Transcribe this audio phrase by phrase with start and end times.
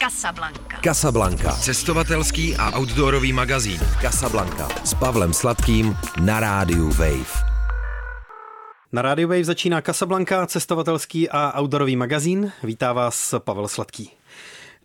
[0.00, 0.80] Casablanca.
[0.80, 1.52] Casablanca.
[1.52, 3.80] Cestovatelský a outdoorový magazín.
[4.00, 4.68] Casablanca.
[4.84, 7.44] S Pavlem Sladkým na rádiu Wave.
[8.92, 12.52] Na rádiu Wave začíná Casablanca, cestovatelský a outdoorový magazín.
[12.62, 14.10] Vítá vás Pavel Sladký.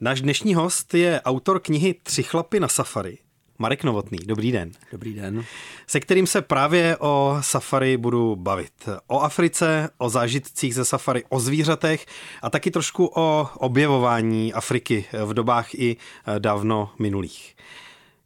[0.02, 3.18] Náš dnešní host je autor knihy Tři chlapy na safari.
[3.60, 4.72] Marek Novotný, dobrý den.
[4.92, 5.44] Dobrý den.
[5.88, 8.90] Se kterým se právě o safari budu bavit.
[9.08, 12.06] O Africe, o zážitcích ze safari, o zvířatech
[12.42, 15.98] a taky trošku o objevování Afriky v dobách i
[16.40, 17.56] dávno minulých.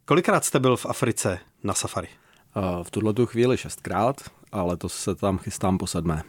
[0.04, 2.08] Kolikrát jste byl v Africe na safari?
[2.82, 4.20] V tuhle tu chvíli šestkrát,
[4.52, 6.22] ale to se tam chystám po sedmé.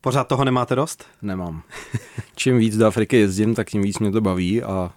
[0.00, 1.04] Pořád toho nemáte dost?
[1.22, 1.62] Nemám.
[2.36, 4.92] Čím víc do Afriky jezdím, tak tím víc mě to baví a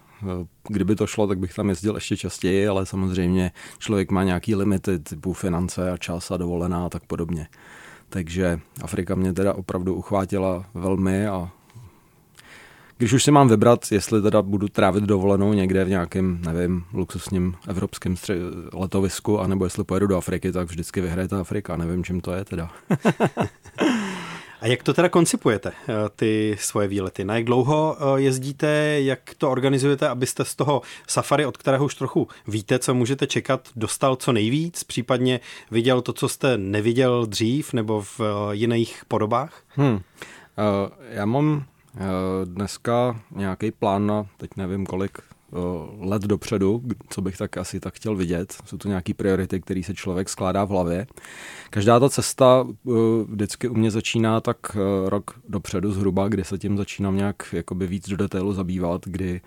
[0.68, 4.98] kdyby to šlo, tak bych tam jezdil ještě častěji, ale samozřejmě člověk má nějaký limity
[4.98, 7.48] typu finance a čas a dovolená a tak podobně.
[8.08, 11.50] Takže Afrika mě teda opravdu uchvátila velmi a
[12.98, 17.54] když už si mám vybrat, jestli teda budu trávit dovolenou někde v nějakém, nevím, luxusním
[17.68, 18.34] evropském stře-
[18.74, 21.76] letovisku, anebo jestli pojedu do Afriky, tak vždycky vyhraje ta Afrika.
[21.76, 22.70] Nevím, čím to je teda.
[24.60, 27.24] A jak to teda koncipujete, eh, ty svoje výlety?
[27.24, 28.68] Na jak dlouho eh, jezdíte,
[29.00, 33.68] jak to organizujete, abyste z toho safari, od kterého už trochu víte, co můžete čekat,
[33.76, 39.62] dostal co nejvíc, případně viděl to, co jste neviděl dřív nebo v eh, jiných podobách?
[39.68, 40.00] Hmm.
[41.10, 41.64] Já mám
[42.44, 45.18] dneska nějaký plán na, teď nevím kolik,
[46.00, 48.56] let dopředu, co bych tak asi tak chtěl vidět.
[48.64, 51.06] Jsou to nějaké priority, které se člověk skládá v hlavě.
[51.70, 52.66] Každá ta cesta
[53.28, 54.76] vždycky u mě začíná tak
[55.06, 59.40] rok dopředu zhruba, kdy se tím začínám nějak jakoby víc do detailu zabývat, kdy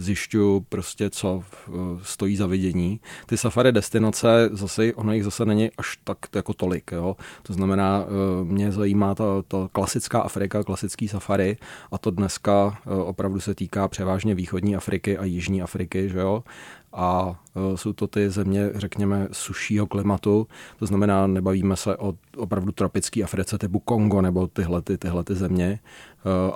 [0.00, 1.70] zjišťuju prostě, co eh,
[2.02, 3.00] stojí za vidění.
[3.26, 6.92] Ty safari destinace, zase, ono jich zase není až tak jako tolik.
[6.92, 7.16] Jo?
[7.42, 11.56] To znamená, eh, mě zajímá ta, ta klasická Afrika, klasický safari
[11.92, 16.44] a to dneska eh, opravdu se týká převážně východní Afriky a jižní Afriky, že jo?
[16.92, 17.40] A
[17.74, 20.46] jsou to ty země, řekněme, sušího klimatu,
[20.78, 25.34] to znamená, nebavíme se o opravdu tropické Africe typu Kongo nebo tyhle, ty, tyhle ty
[25.34, 25.78] země,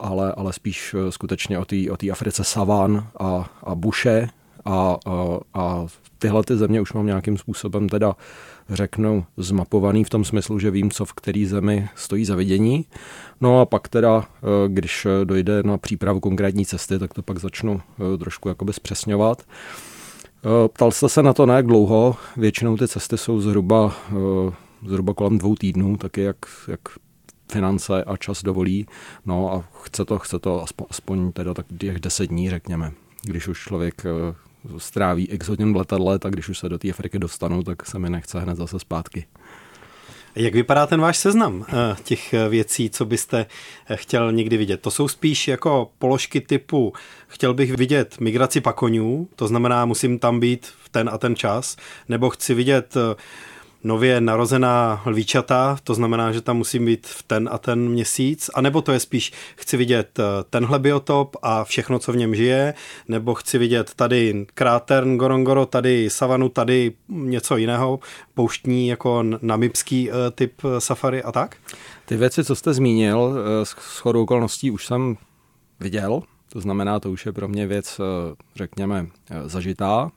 [0.00, 4.28] ale, ale spíš skutečně o té o Africe savan a, a buše
[4.64, 5.86] a, a, a
[6.18, 8.16] tyhle ty země už mám nějakým způsobem teda
[8.68, 12.84] řeknu zmapovaný v tom smyslu, že vím, co v který zemi stojí za vidění.
[13.40, 14.24] No a pak teda,
[14.68, 17.80] když dojde na přípravu konkrétní cesty, tak to pak začnu
[18.18, 19.42] trošku jakoby zpřesňovat.
[20.68, 22.16] Ptal jste se na to, na jak dlouho.
[22.36, 24.52] Většinou ty cesty jsou zhruba, eh,
[24.86, 26.36] zhruba kolem dvou týdnů, taky jak,
[26.68, 26.80] jak
[27.52, 28.86] finance a čas dovolí.
[29.26, 32.92] No a chce to, chce to aspoň, aspoň teda tak těch deset dní, řekněme.
[33.22, 34.34] Když už člověk eh,
[34.78, 37.98] stráví x hodin v letadle, tak když už se do té Afriky dostanu, tak se
[37.98, 39.26] mi nechce hned zase zpátky.
[40.36, 43.46] Jak vypadá ten váš seznam eh, těch eh, věcí, co byste
[43.88, 44.80] eh, chtěl někdy vidět?
[44.80, 46.92] To jsou spíš jako položky typu
[47.28, 51.76] chtěl bych vidět migraci pakonů, to znamená musím tam být v ten a ten čas,
[52.08, 52.94] nebo chci vidět
[53.84, 58.82] nově narozená lvíčata, to znamená, že tam musím být v ten a ten měsíc, anebo
[58.82, 62.74] to je spíš, chci vidět eh, tenhle biotop a všechno, co v něm žije,
[63.08, 68.00] nebo chci vidět tady kráter Ngorongoro, tady savanu, tady něco jiného,
[68.34, 71.56] pouštní jako namibský eh, typ eh, safari a tak?
[72.06, 75.16] Ty věci, co jste zmínil, s chodou okolností už jsem
[75.80, 78.00] viděl, to znamená, to už je pro mě věc,
[78.56, 79.06] řekněme,
[79.46, 80.10] zažitá,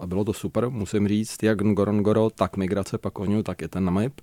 [0.00, 4.20] a bylo to super, musím říct, jak Ngorongoro, tak migrace Pakoniu, tak i ten Namib.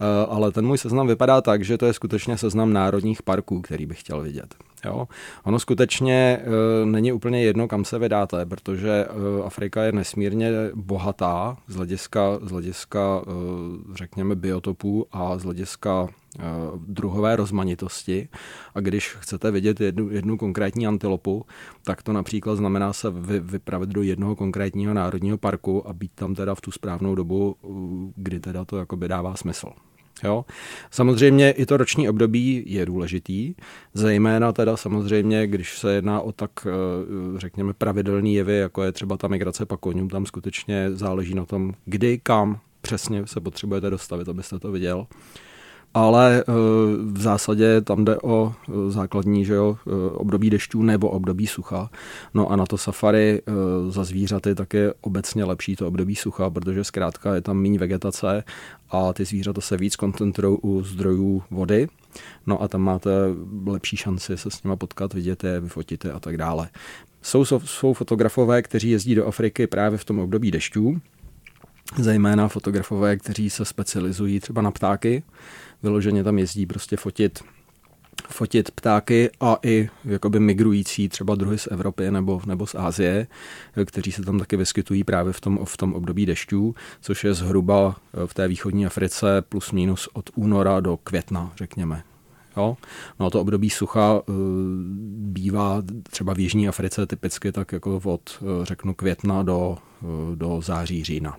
[0.00, 3.86] Eh, ale ten můj seznam vypadá tak, že to je skutečně seznam národních parků, který
[3.86, 4.54] bych chtěl vidět.
[4.84, 5.08] Jo?
[5.44, 9.08] Ono skutečně e, není úplně jedno, kam se vydáte, protože e,
[9.44, 13.30] Afrika je nesmírně bohatá z hlediska, z hlediska e,
[13.94, 16.08] řekněme, biotopů a z hlediska
[16.86, 18.28] druhové rozmanitosti.
[18.74, 21.46] A když chcete vidět jednu, jednu konkrétní antilopu,
[21.84, 26.34] tak to například znamená se vy, vypravit do jednoho konkrétního národního parku a být tam
[26.34, 27.56] teda v tu správnou dobu,
[28.16, 29.68] kdy teda to jakoby dává smysl.
[30.24, 30.44] Jo?
[30.90, 33.54] Samozřejmě i to roční období je důležitý,
[33.94, 39.16] zejména teda samozřejmě, když se jedná o tak, eh, řekněme, pravidelný jevy, jako je třeba
[39.16, 44.58] ta migrace pakonům, tam skutečně záleží na tom, kdy, kam přesně se potřebujete dostavit, abyste
[44.58, 45.06] to viděl
[45.94, 46.52] ale eh,
[47.12, 51.90] v zásadě tam jde o eh, základní že jo, eh, období dešťů nebo období sucha.
[52.34, 53.42] No a na to safari
[53.88, 58.44] za zvířaty tak je obecně lepší to období sucha, protože zkrátka je tam méně vegetace
[58.90, 61.88] a ty zvířata se víc koncentrují u zdrojů vody.
[62.46, 63.10] No a tam máte
[63.66, 66.68] lepší šanci se s nimi potkat, vidět je, vyfotit je a tak dále.
[67.22, 71.00] Jsou, jsou fotografové, kteří jezdí do Afriky právě v tom období dešťů,
[71.98, 75.22] zejména fotografové, kteří se specializují třeba na ptáky,
[75.84, 77.44] vyloženě tam jezdí prostě fotit
[78.28, 83.26] fotit ptáky a i jakoby migrující třeba druhy z Evropy nebo, nebo z Ázie,
[83.84, 87.96] kteří se tam taky vyskytují právě v tom, v tom období dešťů, což je zhruba
[88.26, 92.02] v té východní Africe plus minus od února do května, řekněme.
[92.56, 92.76] Jo?
[93.20, 94.34] No a to období sucha uh,
[95.16, 99.78] bývá třeba v Jižní Africe typicky tak jako od, uh, řeknu, května do,
[100.34, 101.36] do září, října.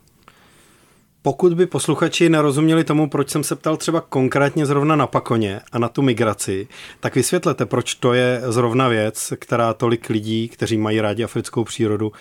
[1.25, 5.79] Pokud by posluchači nerozuměli tomu, proč jsem se ptal třeba konkrétně zrovna na Pakoně a
[5.79, 6.67] na tu migraci,
[6.99, 12.11] tak vysvětlete, proč to je zrovna věc, která tolik lidí, kteří mají rádi africkou přírodu,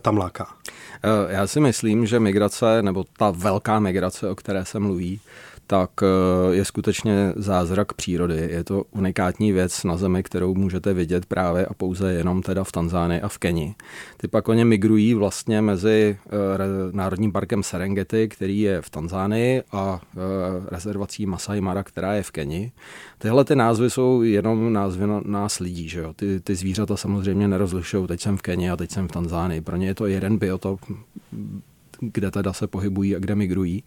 [0.00, 0.46] tam láká.
[1.28, 5.20] Já si myslím, že migrace, nebo ta velká migrace, o které se mluví,
[5.70, 8.48] tak eh, je skutečně zázrak přírody.
[8.50, 12.72] Je to unikátní věc na zemi, kterou můžete vidět právě a pouze jenom teda v
[12.72, 13.74] Tanzánii a v Keni.
[14.16, 16.30] Ty pak oni migrují vlastně mezi eh,
[16.92, 20.18] Národním parkem Serengeti, který je v Tanzánii, a eh,
[20.70, 22.72] rezervací Masai Mara, která je v Keni.
[23.18, 25.88] Tyhle ty názvy jsou jenom názvy nás lidí.
[25.88, 26.12] Že jo?
[26.12, 29.60] Ty, ty zvířata samozřejmě nerozlišují, teď jsem v Keni a teď jsem v Tanzánii.
[29.60, 30.80] Pro ně je to jeden biotop,
[32.00, 33.84] kde teda se pohybují a kde migrují.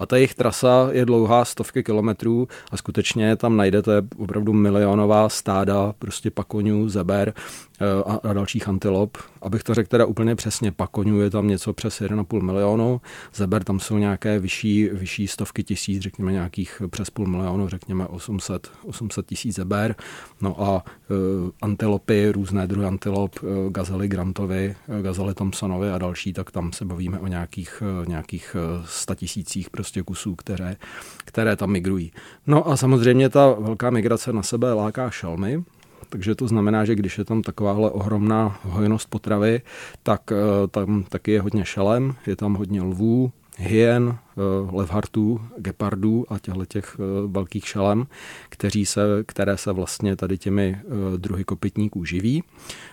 [0.00, 5.94] A ta jejich trasa je dlouhá stovky kilometrů a skutečně tam najdete opravdu milionová stáda
[5.98, 7.34] prostě pakonů, zeber
[7.82, 9.18] Eh, a, a dalších antilop.
[9.42, 13.00] Abych to řekl teda úplně přesně, pakonů je tam něco přes 1,5 milionu,
[13.34, 18.70] zeber tam jsou nějaké vyšší, vyšší stovky tisíc, řekněme nějakých přes půl milionu, řekněme 800,
[18.84, 19.94] 800 tisíc zeber.
[20.40, 26.32] No a uh, antilopy, různé druhy antilop, uh, gazely Grantovi, uh, gazely Thompsonovi a další,
[26.32, 30.76] tak tam se bavíme o nějakých, uh, nějakých 100 tisících prostě kusů, které,
[31.18, 32.12] které tam migrují.
[32.46, 35.64] No a samozřejmě ta velká migrace na sebe láká šelmy,
[36.12, 39.60] takže to znamená, že když je tam takováhle ohromná hojnost potravy,
[40.02, 40.36] tak eh,
[40.68, 44.40] tam taky je hodně šelem, je tam hodně lvů, hyen, eh,
[44.72, 48.06] levhartů, gepardů a těchto těch eh, velkých šelem,
[48.48, 50.78] kteří se, které se vlastně tady těmi
[51.16, 52.42] druhy kopytníků živí.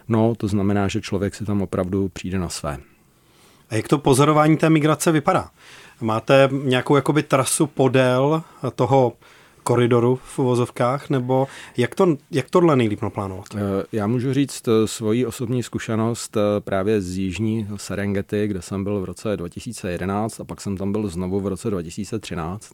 [0.07, 2.77] No, to znamená, že člověk si tam opravdu přijde na své.
[3.69, 5.49] A jak to pozorování té migrace vypadá?
[6.01, 8.43] Máte nějakou jakoby trasu podél
[8.75, 9.13] toho
[9.63, 13.45] koridoru v uvozovkách, nebo jak, to, jak tohle nejlíp naplánovat?
[13.55, 13.59] Eh,
[13.91, 19.01] já můžu říct eh, svoji osobní zkušenost eh, právě z jižní Serengeti, kde jsem byl
[19.01, 22.73] v roce 2011 a pak jsem tam byl znovu v roce 2013.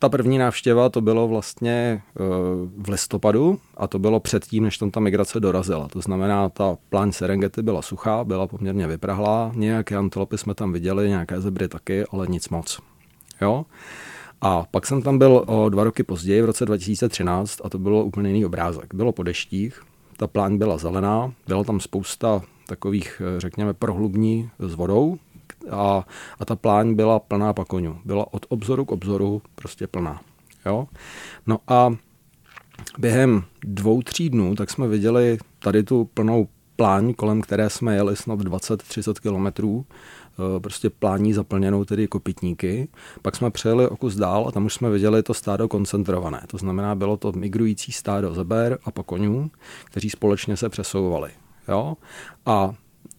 [0.00, 2.02] Ta první návštěva to bylo vlastně
[2.76, 5.88] v listopadu a to bylo předtím, než tam ta migrace dorazila.
[5.88, 11.08] To znamená, ta plán Serengeti byla suchá, byla poměrně vyprahlá, nějaké antilopy jsme tam viděli,
[11.08, 12.80] nějaké zebry taky, ale nic moc.
[13.40, 13.66] Jo?
[14.40, 18.04] A pak jsem tam byl o dva roky později, v roce 2013, a to bylo
[18.04, 18.94] úplně jiný obrázek.
[18.94, 19.82] Bylo po deštích,
[20.16, 25.18] ta pláň byla zelená, byla tam spousta takových, eh, řekněme, prohlubní s vodou
[25.70, 26.06] a,
[26.40, 27.98] a ta pláň byla plná pakoňů.
[28.04, 30.20] Byla od obzoru k obzoru prostě plná.
[30.66, 30.88] Jo?
[31.46, 31.94] No a
[32.98, 38.16] během dvou, tří dnů tak jsme viděli tady tu plnou pláň, kolem které jsme jeli
[38.16, 39.86] snad 20-30 kilometrů
[40.38, 42.88] Eh, prostě plání zaplněnou tedy kopytníky.
[43.22, 46.42] Pak jsme přejeli o kus dál a tam už jsme viděli to stádo koncentrované.
[46.46, 49.50] To znamená, bylo to migrující stádo zeber a pokonů,
[49.84, 51.30] kteří společně se přesouvali.
[51.68, 51.96] Jo?
[52.46, 52.74] A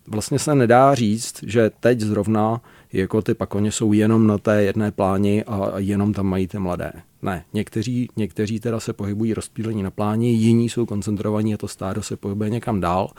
[0.09, 2.61] vlastně se nedá říct, že teď zrovna
[2.93, 6.91] jako ty pakoně jsou jenom na té jedné pláni a jenom tam mají ty mladé.
[7.21, 12.03] Ne, někteří, někteří teda se pohybují rozptýlení na pláni, jiní jsou koncentrovaní a to stádo
[12.03, 13.09] se pohybuje někam dál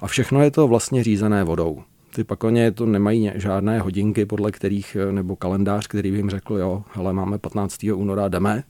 [0.00, 1.82] a všechno je to vlastně řízené vodou.
[2.14, 6.54] Ty pakoně to nemají žádné hodinky, podle kterých, eh, nebo kalendář, který by jim řekl,
[6.54, 7.92] jo, hele, máme 15.
[7.92, 8.64] února, jdeme.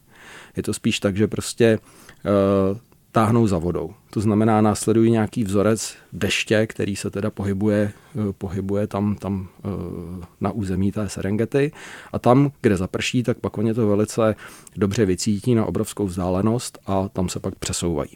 [0.56, 1.78] Je to spíš tak, že prostě
[2.24, 2.78] uh,
[3.16, 3.94] táhnou za vodou.
[4.10, 9.72] To znamená, následují nějaký vzorec deště, který se teda pohybuje, uh, pohybuje tam, tam uh,
[10.40, 11.72] na území té Serengety
[12.12, 14.34] a tam, kde zaprší, tak pak oni to velice
[14.76, 18.10] dobře vycítí na obrovskou vzdálenost a tam se pak přesouvají.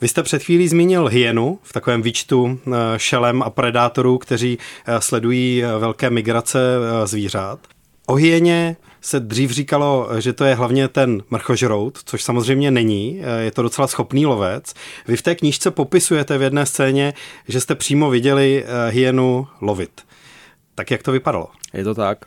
[0.00, 5.00] Vy jste před chvílí zmínil hyenu v takovém výčtu eh, šelem a predátorů, kteří eh,
[5.00, 6.58] sledují eh, velké migrace
[7.04, 7.58] zvířat.
[8.06, 13.50] O hyeně se dřív říkalo, že to je hlavně ten mrchožrout, což samozřejmě není, je
[13.50, 14.74] to docela schopný lovec.
[15.08, 17.14] Vy v té knížce popisujete v jedné scéně,
[17.48, 20.00] že jste přímo viděli hyenu lovit.
[20.74, 21.48] Tak jak to vypadalo?
[21.74, 22.18] Je to tak.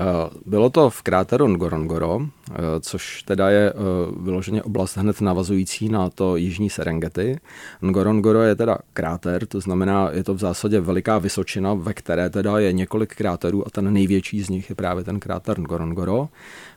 [0.00, 3.74] Eh, bylo to v kráteru Ngorongoro, eh, což teda je eh,
[4.20, 7.38] vyloženě oblast hned navazující na to jižní Serengeti.
[7.82, 12.58] Ngorongoro je teda kráter, to znamená, je to v zásadě veliká vysočina, ve které teda
[12.58, 16.28] je několik kráterů a ten největší z nich je právě ten kráter Ngorongoro.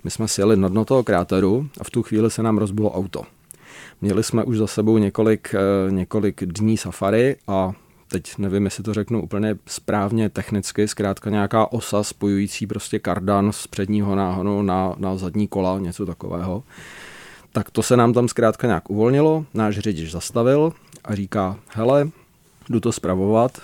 [0.03, 3.24] My jsme sjeli na dno toho kráteru a v tu chvíli se nám rozbilo auto.
[4.01, 5.56] Měli jsme už za sebou několik,
[5.89, 7.74] několik dní safari a
[8.13, 13.67] teď nevím, jestli to řeknu úplně správně technicky, zkrátka nějaká osa spojující prostě kardan z
[13.67, 16.63] předního náhonu na, na zadní kola, něco takového.
[17.51, 22.10] tak to se nám tam zkrátka nějak uvolnilo, náš řidič zastavil a říká, hele,
[22.70, 23.62] jdu to zpravovat,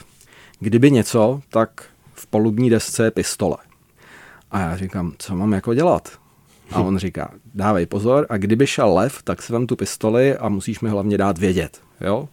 [0.60, 3.58] kdyby něco, tak v polubní desce je pistole.
[4.52, 6.10] A já říkám, co mám jako dělat?
[6.72, 10.50] A on říká, dávej pozor a kdyby šel lev, tak si vem tu pistoli a
[10.50, 11.82] musíš mi hlavně dát vědět.
[12.02, 12.30] Jo?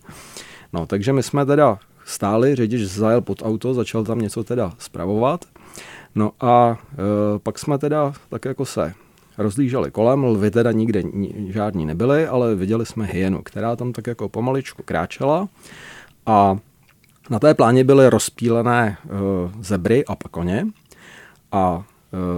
[0.73, 5.45] No, takže my jsme teda stáli, řidič zajel pod auto, začal tam něco teda spravovat.
[6.15, 8.95] No a e, pak jsme teda tak jako se
[9.39, 11.03] rozlíželi kolem, lvy teda nikde
[11.49, 15.49] žádní nebyly, ale viděli jsme hyenu, která tam tak jako pomaličku kráčela
[16.27, 16.59] a
[17.31, 19.09] na té pláně byly rozpílené e,
[19.61, 20.67] zebry a pakoně
[21.53, 21.85] a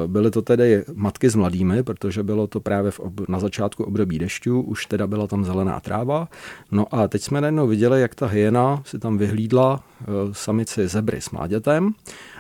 [0.07, 4.19] byly to tedy matky s mladými, protože bylo to právě v ob- na začátku období
[4.19, 6.29] dešťů, už teda byla tam zelená tráva.
[6.73, 11.21] No a teď jsme najednou viděli, jak ta hyena si tam vyhlídla e, samici zebry
[11.21, 11.91] s mládětem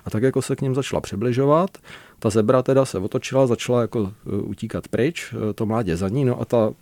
[0.05, 1.79] a tak jako se k ním začala přibližovat.
[2.19, 6.45] Ta zebra teda se otočila, začala jako utíkat pryč, to mládě za ní, no a
[6.45, 6.73] ta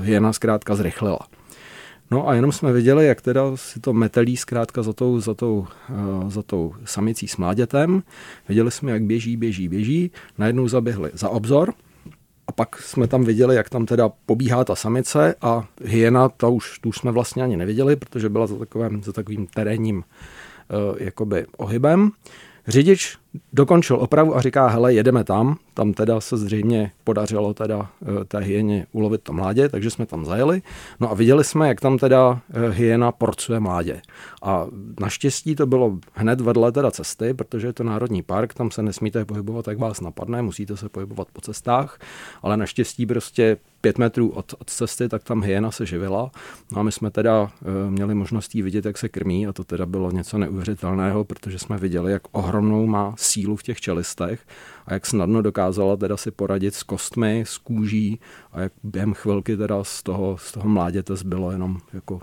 [0.00, 1.18] hyena zkrátka zrychlila.
[2.10, 5.66] No a jenom jsme viděli, jak teda si to metelí zkrátka za tou, za tou,
[5.90, 8.02] uh, za tou samicí s mládětem.
[8.48, 10.10] Viděli jsme, jak běží, běží, běží.
[10.38, 11.72] Najednou zaběhli za obzor
[12.46, 16.78] a pak jsme tam viděli, jak tam teda pobíhá ta samice a hyena, ta už,
[16.78, 20.04] tu už jsme vlastně ani neviděli, protože byla za, takovým, za takovým terénním uh,
[20.98, 22.10] jakoby ohybem.
[22.68, 23.18] Řidič
[23.52, 25.56] dokončil opravu a říká, hele, jedeme tam.
[25.74, 30.24] Tam teda se zřejmě podařilo teda eh, té hyeně ulovit to mládě, takže jsme tam
[30.24, 30.62] zajeli.
[31.00, 34.00] No a viděli jsme, jak tam teda eh, hyena porcuje mládě.
[34.42, 34.66] A
[35.00, 39.24] naštěstí to bylo hned vedle teda cesty, protože je to národní park, tam se nesmíte
[39.24, 41.98] pohybovat, jak vás napadne, musíte se pohybovat po cestách,
[42.42, 46.30] ale naštěstí prostě pět metrů od, od cesty, tak tam hyena se živila.
[46.72, 47.50] No a my jsme teda uh,
[47.90, 52.12] měli možnost vidět, jak se krmí a to teda bylo něco neuvěřitelného, protože jsme viděli,
[52.12, 54.46] jak ohromnou má sílu v těch čelistech
[54.86, 58.20] a jak snadno dokázala teda si poradit s kostmi, s kůží
[58.52, 62.20] a jak během chvilky teda z toho, z toho mláděte zbylo jenom jako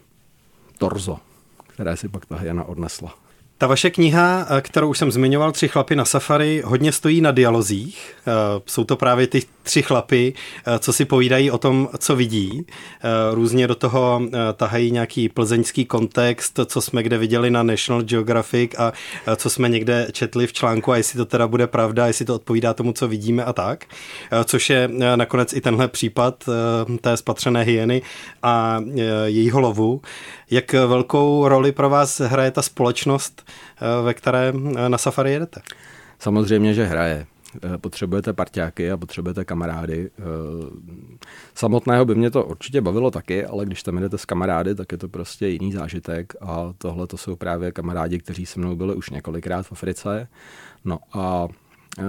[0.78, 1.20] torzo,
[1.68, 3.25] které si pak ta hyena odnesla.
[3.57, 7.31] Ta vaše kniha, eh, kterou už jsem zmiňoval, Tři chlapy na safari, hodně stojí na
[7.31, 8.15] dialozích.
[8.27, 8.31] Eh,
[8.65, 10.33] jsou to právě ty tři chlapy,
[10.65, 12.65] eh, co si povídají o tom, co vidí.
[13.31, 14.21] Různě do toho
[14.53, 18.93] tahají nějaký plzeňský kontext, co jsme kde viděli na National Geographic a
[19.35, 22.74] co jsme někde četli v článku a jestli to teda bude pravda, jestli to odpovídá
[22.74, 23.85] tomu, co vidíme a tak.
[24.45, 26.43] Což je nakonec i tenhle případ
[27.01, 28.01] té spatřené hyeny
[28.43, 28.83] a
[29.25, 30.01] jejího lovu.
[30.52, 35.62] Jak velkou roli pro vás hraje ta společnost, eh, ve které eh, na safari jedete?
[36.20, 37.25] Samozřejmě, že hraje.
[37.64, 40.10] Eh, potřebujete parťáky a potřebujete kamarády.
[41.56, 44.98] Samotného by mě to určitě bavilo taky, ale když tam jdete s kamarády, tak je
[44.98, 49.10] to prostě jiný zážitek a tohle to jsou právě kamarádi, kteří se mnou byli už
[49.10, 50.28] několikrát v Africe.
[50.86, 51.48] No a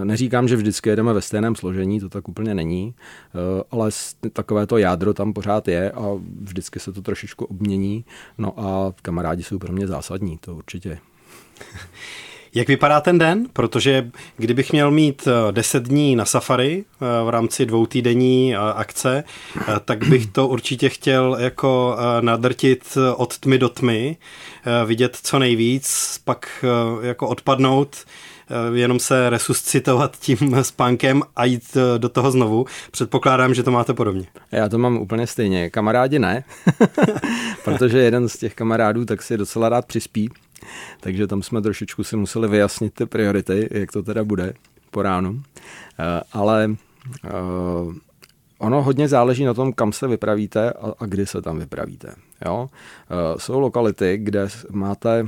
[0.04, 3.90] Neříkám, že vždycky jedeme ve stejném složení, to tak úplně není, eh, ale
[4.32, 6.02] takové to jádro tam pořád je a
[6.40, 8.04] vždycky se to trošičku obmění.
[8.38, 10.98] No a kamarádi jsou pro mě zásadní, to určitě.
[12.54, 13.46] Jak vypadá ten den?
[13.52, 19.24] Protože kdybych měl mít 10 eh, dní na safari eh, v rámci dvoutýdenní akce,
[19.84, 24.16] tak bych to určitě chtěl jako nadrtit od tmy do tmy,
[24.86, 26.64] vidět co nejvíc, pak
[27.02, 27.96] jako odpadnout
[28.72, 32.66] jenom se resuscitovat tím spánkem a jít eh, do toho znovu.
[32.90, 34.26] Předpokládám, že to máte podobně.
[34.52, 35.70] Já to mám úplně stejně.
[35.70, 36.44] Kamarádi ne,
[37.64, 40.30] protože jeden z těch kamarádů tak si docela rád přispí,
[41.00, 44.54] takže tam jsme trošičku si museli vyjasnit ty priority, jak to teda bude
[44.90, 45.42] po ránu.
[45.98, 46.70] Eh, ale
[48.58, 52.14] ono hodně záleží na tom, kam se vypravíte a, a kdy se tam vypravíte.
[52.44, 52.70] Jo?
[53.36, 55.26] Jsou lokality, kde máte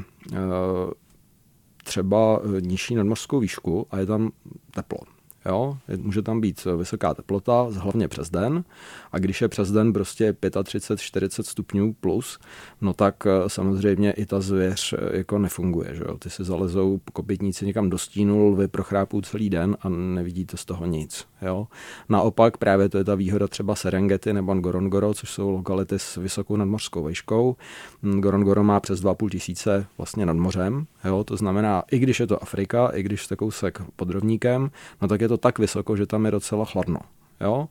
[1.89, 4.31] třeba eh, nižší nadmořskou výšku a je tam
[4.71, 4.99] teplo.
[5.47, 5.79] Jo?
[5.97, 8.65] Může tam být vysoká teplota, hlavně přes den.
[9.13, 12.39] A když je přes den prostě 35-40 stupňů plus,
[12.81, 15.95] no tak eh, samozřejmě i ta zvěř eh, jako nefunguje.
[15.95, 16.19] Že jo?
[16.19, 20.87] Ty si zalezou kopytníci někam do stínu, lvy prochrápou celý den a nevidíte z toho
[20.87, 21.27] nic.
[21.43, 21.67] Jo?
[22.09, 26.57] Naopak právě to je ta výhoda třeba Serengeti nebo Ngorongoro, což jsou lokality s vysokou
[26.57, 27.57] nadmořskou vejškou.
[28.03, 30.87] Ngorongoro má přes 2,5 tisíce vlastně nad mořem.
[31.05, 31.25] Jo?
[31.25, 34.71] To znamená, i když je to Afrika, i když jste kousek pod rovníkem,
[35.03, 37.01] no tak je to tak vysoko, že tam je docela chladno.
[37.41, 37.69] Jo?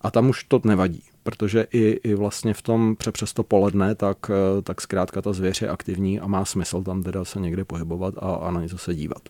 [0.00, 4.18] A tam už to nevadí, protože i, i vlastně v tom přes to poledne, tak,
[4.30, 8.14] eh, tak zkrátka ta zvěř je aktivní a má smysl tam teda se někde pohybovat
[8.18, 9.22] a, a na něco se dívat.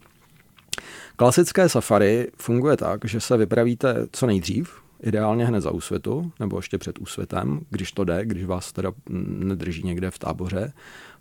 [1.17, 6.79] Klasické safari funguje tak, že se vypravíte co nejdřív, ideálně hned za úsvitu, nebo ještě
[6.79, 10.73] před úsvitem, když to jde, když vás teda nedrží někde v táboře,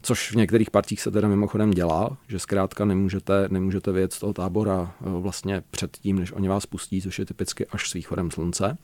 [0.01, 4.33] což v některých partích se teda mimochodem dělá, že zkrátka nemůžete, nemůžete vyjet z toho
[4.33, 8.31] tábora eh, vlastně před tím, než oni vás pustí, což je typicky až s východem
[8.31, 8.77] slunce.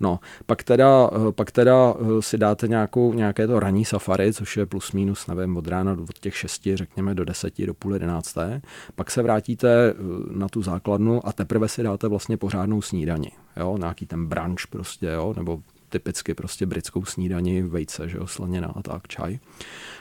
[0.00, 4.56] No, pak teda, eh, pak teda eh, si dáte nějakou, nějaké to ranní safari, což
[4.56, 8.62] je plus minus, nevím, od rána od těch šesti, řekněme do deseti, do půl jedenácté.
[8.94, 9.94] Pak se vrátíte
[10.30, 13.30] na tu základnu a teprve si dáte vlastně pořádnou snídani.
[13.56, 15.62] Jo, nějaký ten brunch prostě, jo, nebo
[15.94, 19.38] typicky prostě britskou snídani, vejce, že jo, slanina a tak, čaj.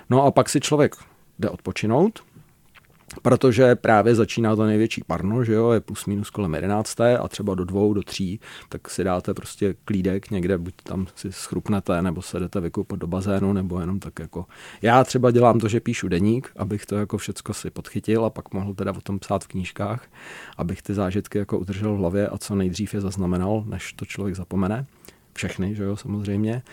[0.10, 0.96] No a pak si člověk
[1.40, 2.24] jde odpočinout,
[3.22, 7.02] protože právě začíná to největší parno, že jo, je plus minus kolem 11.
[7.02, 11.32] a třeba do dvou, do tří, tak si dáte prostě klídek někde, buď tam si
[11.32, 14.46] schrupnete, nebo se jdete vykoupat do bazénu, nebo jenom tak jako.
[14.82, 18.54] Já třeba dělám to, že píšu deník, abych to jako všecko si podchytil a pak
[18.54, 20.08] mohl teda o tom psát v knížkách,
[20.58, 24.36] abych ty zážitky jako udržel v hlavě a co nejdřív je zaznamenal, než to člověk
[24.36, 24.86] zapomene
[25.34, 26.64] všechny, že jo, samozřejmě.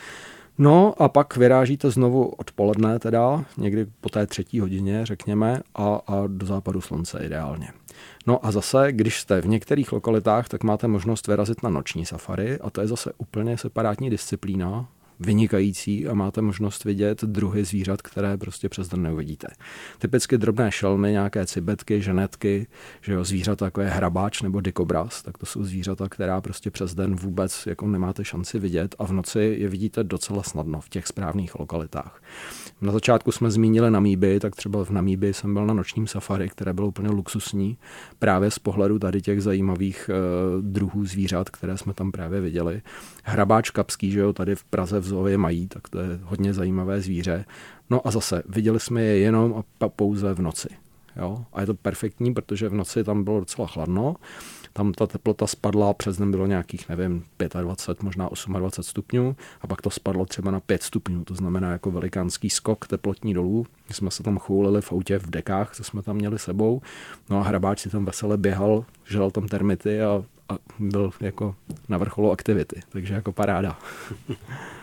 [0.59, 6.23] No a pak vyrážíte znovu odpoledne teda, někdy po té třetí hodině, řekněme, a, a
[6.27, 7.69] do západu slunce ideálně.
[8.27, 12.59] No a zase, když jste v některých lokalitách, tak máte možnost vyrazit na noční safari
[12.59, 14.89] a to je zase úplně separátní disciplína,
[15.21, 19.47] vynikající a máte možnost vidět druhy zvířat, které prostě přes den neuvidíte.
[19.99, 22.67] Typicky drobné šelmy, nějaké cibetky, ženetky,
[23.01, 26.95] že jo, zvířata jako je hrabáč nebo dikobraz, tak to jsou zvířata, která prostě přes
[26.95, 31.07] den vůbec jako nemáte šanci vidět a v noci je vidíte docela snadno v těch
[31.07, 32.23] správných lokalitách.
[32.81, 36.73] Na začátku jsme zmínili Namíby, tak třeba v Namíby jsem byl na nočním safari, které
[36.73, 37.79] bylo úplně luxusní,
[38.19, 42.83] právě z pohledu tady těch zajímavých uh, druhů zvířat, které jsme tam právě viděli.
[43.25, 47.01] Hrabáč kapský, že jo, tady v Praze v zoově mají, tak to je hodně zajímavé
[47.01, 47.45] zvíře.
[47.91, 50.69] No a zase, viděli jsme je jenom a pouze v noci.
[51.17, 51.45] Jo?
[51.53, 54.17] A je to perfektní, protože v noci tam bylo docela chladno
[54.73, 57.25] tam ta teplota spadla, přes den bylo nějakých, nevím,
[57.63, 61.91] 25, možná 28 stupňů a pak to spadlo třeba na 5 stupňů, to znamená jako
[61.91, 63.67] velikánský skok teplotní dolů.
[63.89, 66.83] My jsme se tam choulili v autě v dekách, co jsme tam měli sebou,
[67.31, 71.55] no a hrabáč si tam vesele běhal, žral tam termity a, a byl jako
[71.89, 73.79] na vrcholu aktivity, takže jako paráda.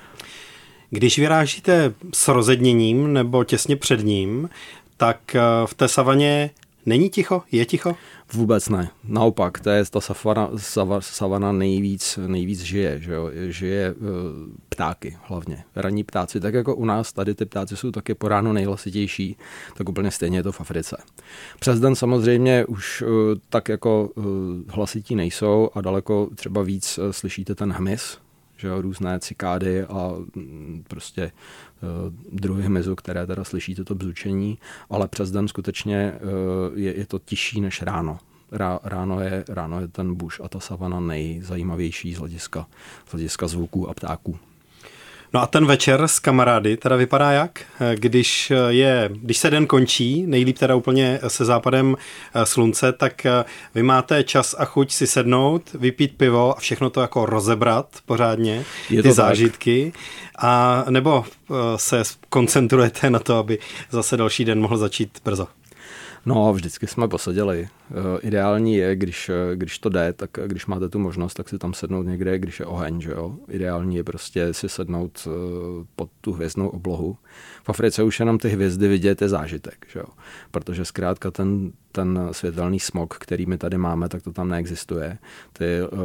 [0.90, 4.50] Když vyrážíte s rozedněním nebo těsně před ním,
[4.98, 6.50] tak eh, v té savaně
[6.86, 7.44] není ticho?
[7.52, 7.96] Je ticho?
[8.34, 8.90] Vůbec ne.
[9.04, 10.50] Naopak, to je ta savana,
[11.00, 13.30] savana nejvíc, nejvíc žije, že jo?
[13.48, 14.08] žije uh,
[14.70, 15.64] ptáky hlavně.
[15.76, 19.38] Ranní ptáci, tak jako u nás tady ty ptáci jsou taky po ráno nejhlasitější,
[19.78, 20.98] tak úplně stejně je to v Africe.
[21.60, 23.10] Přes den samozřejmě už uh,
[23.50, 24.10] tak jako
[24.68, 28.18] hlasití nejsou a daleko třeba víc slyšíte ten hmyz,
[28.58, 31.32] že jo, různé cikády a mm, prostě
[31.82, 34.58] uh, druhy hmyzu, které teda slyšíte to bzučení,
[34.90, 38.20] ale přes den skutečně uh, je, je to tižší než ráno.
[38.52, 42.68] Rá, ráno, je, ráno je ten buš a ta savana nejzajímavější z hlediska,
[43.08, 44.40] z hlediska zvuků a ptáků.
[45.34, 47.62] No a ten večer s kamarády teda vypadá jak?
[47.96, 51.96] Když, je, když se den končí, nejlíp teda úplně se západem
[52.34, 56.90] eh, slunce, tak eh, vy máte čas a chuť si sednout, vypít pivo a všechno
[56.90, 59.92] to jako rozebrat pořádně, je ty zážitky.
[59.96, 60.02] Tak.
[60.38, 63.60] A nebo eh, se koncentrujete na to, aby
[63.92, 65.48] zase další den mohl začít brzo?
[66.28, 67.68] No, vždycky jsme posadili.
[68.22, 72.04] Ideální je, když, když to jde, tak když máte tu možnost, tak si tam sednout
[72.04, 73.36] někde, když je oheň, že jo.
[73.50, 75.28] Ideální je prostě si sednout
[75.96, 77.18] pod tu hvězdnou oblohu.
[77.64, 80.06] V Africe už jenom ty hvězdy vidět je zážitek, že jo.
[80.52, 85.18] Protože zkrátka ten, ten světelný smog, který my tady máme, tak to tam neexistuje.
[85.54, 86.00] Ty uh,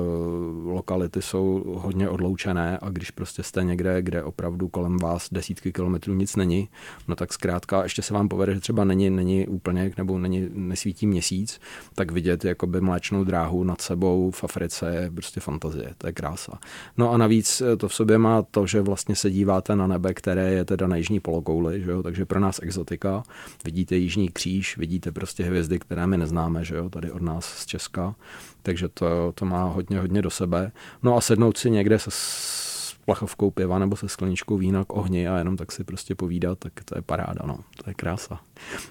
[0.66, 6.14] lokality jsou hodně odloučené a když prostě jste někde, kde opravdu kolem vás desítky kilometrů
[6.14, 6.68] nic není,
[7.09, 11.07] no tak zkrátka ještě se vám povede, že třeba není, není úplně, nebo není, nesvítí
[11.07, 11.61] měsíc,
[11.95, 16.59] tak vidět jakoby mléčnou dráhu nad sebou v Africe je prostě fantazie, to je krása.
[16.97, 20.14] No a navíc eh, to v sobě má to, že vlastně se díváte na nebe,
[20.14, 22.03] které je teda na jižní polokouli, že jo?
[22.03, 23.23] takže pro nás exotika.
[23.64, 27.67] Vidíte jižní kříž, vidíte prostě hvězdy, které my neznáme, že jo, tady od nás z
[27.67, 28.15] Česka,
[28.63, 30.73] takže to, to má hodně, hodně do sebe.
[31.03, 35.29] No a sednout si někde se s plachovkou piva nebo se skleničkou vína k ohni
[35.29, 38.41] a jenom tak si prostě povídat, tak to je paráda, no, to je krása.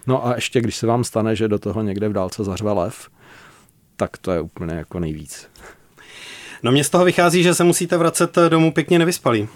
[0.07, 3.09] No a ještě, když se vám stane, že do toho někde v dálce zařve lev,
[3.95, 5.47] tak to je úplně jako nejvíc.
[6.63, 9.47] No mě z toho vychází, že se musíte vracet domů pěkně nevyspalý.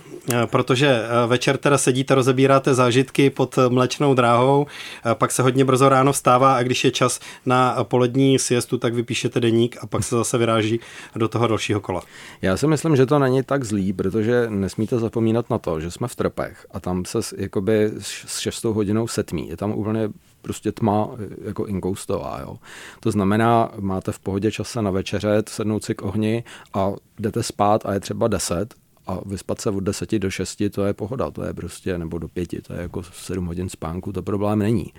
[0.45, 4.67] Protože večer teda sedíte, rozebíráte zážitky pod mlečnou dráhou,
[5.13, 9.39] pak se hodně brzo ráno vstává a když je čas na polední siestu, tak vypíšete
[9.39, 10.79] deník a pak se zase vyráží
[11.15, 12.01] do toho dalšího kola.
[12.41, 16.07] Já si myslím, že to není tak zlý, protože nesmíte zapomínat na to, že jsme
[16.07, 19.49] v Trpech a tam se jakoby s 6 hodinou setmí.
[19.49, 20.09] Je tam úplně
[20.41, 21.09] prostě tma
[21.45, 22.39] jako inkoustová.
[22.41, 22.57] Jo.
[22.99, 27.85] To znamená, máte v pohodě čas na večeřet, sednout si k ohni a jdete spát
[27.85, 28.73] a je třeba 10
[29.07, 32.27] a vyspat se od 10 do 6, to je pohoda, to je prostě, nebo do
[32.27, 34.93] 5, to je jako 7 hodin spánku, to problém není.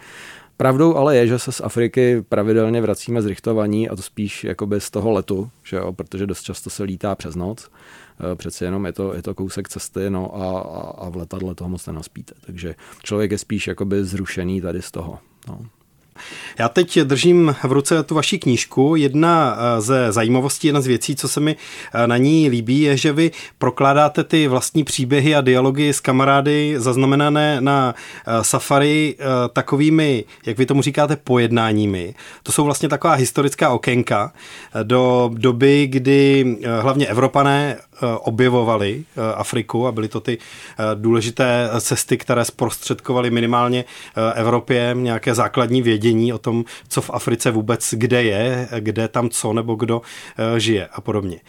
[0.57, 4.81] Pravdou ale je, že se z Afriky pravidelně vracíme z rychtovaní a to spíš jakoby
[4.81, 7.71] z toho letu, že jo, protože dost často se lítá přes noc.
[8.33, 11.55] Eh, přeci jenom je to, je to kousek cesty no a, a, a v letadle
[11.55, 12.35] toho moc nenaspíte.
[12.47, 15.19] Takže člověk je spíš jakoby zrušený tady z toho.
[15.49, 15.61] No.
[16.59, 18.96] Já teď držím v ruce tu vaši knížku.
[18.96, 21.57] Jedna eh, ze zajímavostí, jedna z věcí, co se mi
[21.94, 26.74] eh, na ní líbí, je, že vy prokládáte ty vlastní příběhy a dialogy s kamarády
[26.76, 27.94] zaznamenané na
[28.26, 29.16] eh, safari
[29.52, 32.14] takovými, jak vy tomu říkáte, pojednáními.
[32.42, 34.33] To jsou vlastně taková historická okénka
[34.83, 37.76] do doby, kdy hlavně Evropané
[38.21, 39.05] objevovali
[39.35, 40.39] Afriku a byly to ty
[40.95, 43.85] důležité cesty, které zprostředkovaly minimálně
[44.35, 49.53] Evropě nějaké základní vědění o tom, co v Africe vůbec kde je, kde tam co
[49.53, 50.03] nebo kdo
[50.39, 51.41] eh, žije a podobně.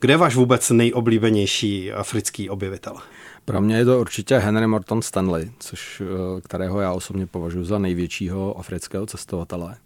[0.00, 2.96] Kde je váš vůbec nejoblíbenější africký objevitel?
[3.44, 7.78] Pro mě je to určitě Henry Morton Stanley, což, eh, kterého já osobně považuji za
[7.78, 9.76] největšího afrického cestovatele.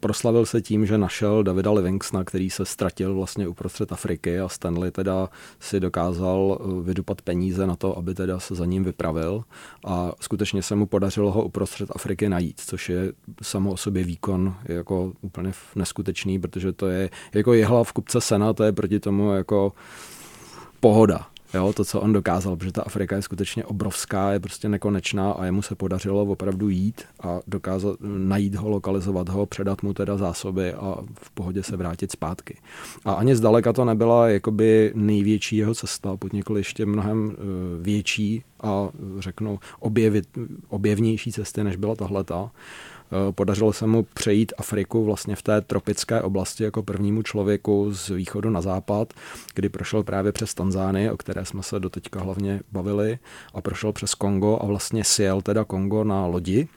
[0.00, 4.90] Proslavil se tím, že našel Davida Livingstona, který se ztratil vlastně uprostřed Afriky a Stanley
[4.90, 5.28] teda
[5.60, 9.44] si dokázal eh, vydupat peníze na to, aby teda se za ním vypravil
[9.86, 14.54] a skutečně se mu podařilo ho uprostřed Afriky najít, což je samo o sobě výkon
[14.64, 19.32] jako úplně neskutečný, protože to je jako jehla v kupce sena, to je proti tomu
[19.32, 19.72] jako
[20.80, 21.26] pohoda.
[21.54, 25.44] Jo, to, co on dokázal, protože ta Afrika je skutečně obrovská, je prostě nekonečná a
[25.44, 30.72] jemu se podařilo opravdu jít a dokázat najít ho, lokalizovat ho, předat mu teda zásoby
[30.72, 32.58] a v pohodě se vrátit zpátky.
[33.04, 37.36] A ani zdaleka to nebyla jakoby největší jeho cesta, podnikl ještě mnohem eh,
[37.82, 40.28] větší a řeknu objevit,
[40.68, 42.50] objevnější cesty, než byla tahleta.
[43.12, 48.08] Eh, podařilo se mu přejít Afriku vlastně v té tropické oblasti jako prvnímu člověku z
[48.08, 49.14] východu na západ,
[49.54, 53.18] kdy prošel právě přes Tanzánii, o které jsme se doteďka hlavně bavili,
[53.54, 56.68] a prošel přes Kongo a vlastně sjel teda Kongo na lodi.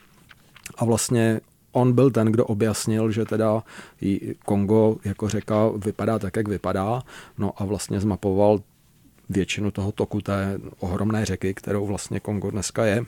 [0.77, 1.41] A vlastně
[1.71, 3.63] on byl ten, kdo objasnil, že teda
[4.45, 7.03] Kongo jako řeka vypadá tak, jak vypadá,
[7.37, 8.59] no a vlastně zmapoval
[9.29, 13.05] většinu toho toku té ohromné řeky, kterou vlastně Kongo dneska je.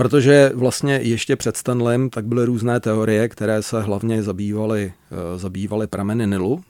[0.00, 5.86] Protože vlastně ještě před Stanlem tak byly různé teorie, které se hlavně zabývaly, eh, zabývaly
[5.86, 6.64] prameny Nilu.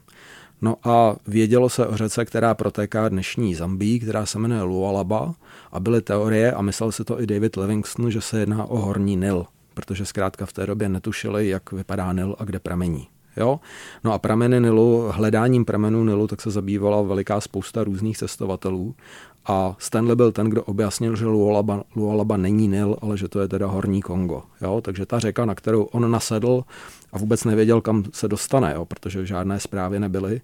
[0.62, 5.35] No a vědělo se o řece, která protéká dnešní Zambii, která se jmenuje Lualaba
[5.73, 9.16] a byly teorie a myslel si to i David Livingston, že se jedná o horní
[9.16, 13.09] Nil, protože zkrátka v té době netušili, jak vypadá Nil a kde pramení.
[13.37, 13.61] Jo?
[14.05, 18.95] No a prameny Nilu, hledáním pramenů Nilu, tak se zabývala veliká spousta různých cestovatelů
[19.46, 23.48] a Stanley byl ten, kdo objasnil, že Lualaba, Lualaba není Nil, ale že to je
[23.48, 24.42] teda Horní Kongo.
[24.61, 24.81] Jo?
[24.81, 26.64] Takže ta řeka, na kterou on nasedl
[27.12, 28.85] a vůbec nevěděl, kam se dostane, jo?
[28.85, 30.40] protože žádné zprávy nebyly,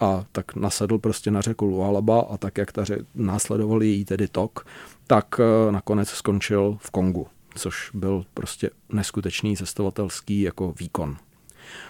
[0.00, 4.28] a tak nasedl prostě na řeku Lualaba a tak, jak ta řek, následoval její tedy
[4.28, 4.66] tok,
[5.06, 11.16] tak uh, nakonec skončil v Kongu, což byl prostě neskutečný cestovatelský jako výkon.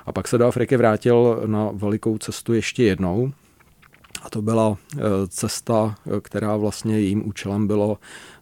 [0.07, 3.33] A pak se do Afriky vrátil na velikou cestu ještě jednou,
[4.23, 7.99] a to byla eh, cesta, eh, která vlastně jejím účelem bylo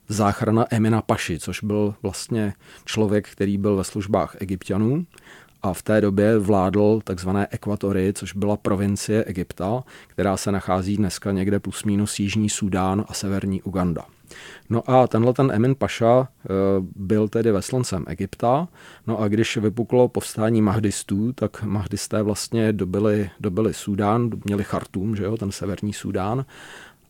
[0.08, 2.52] záchrana Emina Paši, což byl vlastně
[2.84, 5.06] člověk, který byl ve službách egyptianů
[5.62, 11.32] a v té době vládl takzvané Ekvatory, což byla provincie Egypta, která se nachází dneska
[11.32, 14.04] někde plus minus Jižní Sudán a severní Uganda.
[14.70, 16.48] No a tenhle ten Emin Paša eh,
[16.96, 18.68] byl tedy veslancem Egypta,
[19.06, 25.24] no a když vypuklo povstání mahdistů, tak mahdisté vlastně dobili, dobili Súdán, měli Chartum, že
[25.24, 26.44] jo, ten severní Súdán,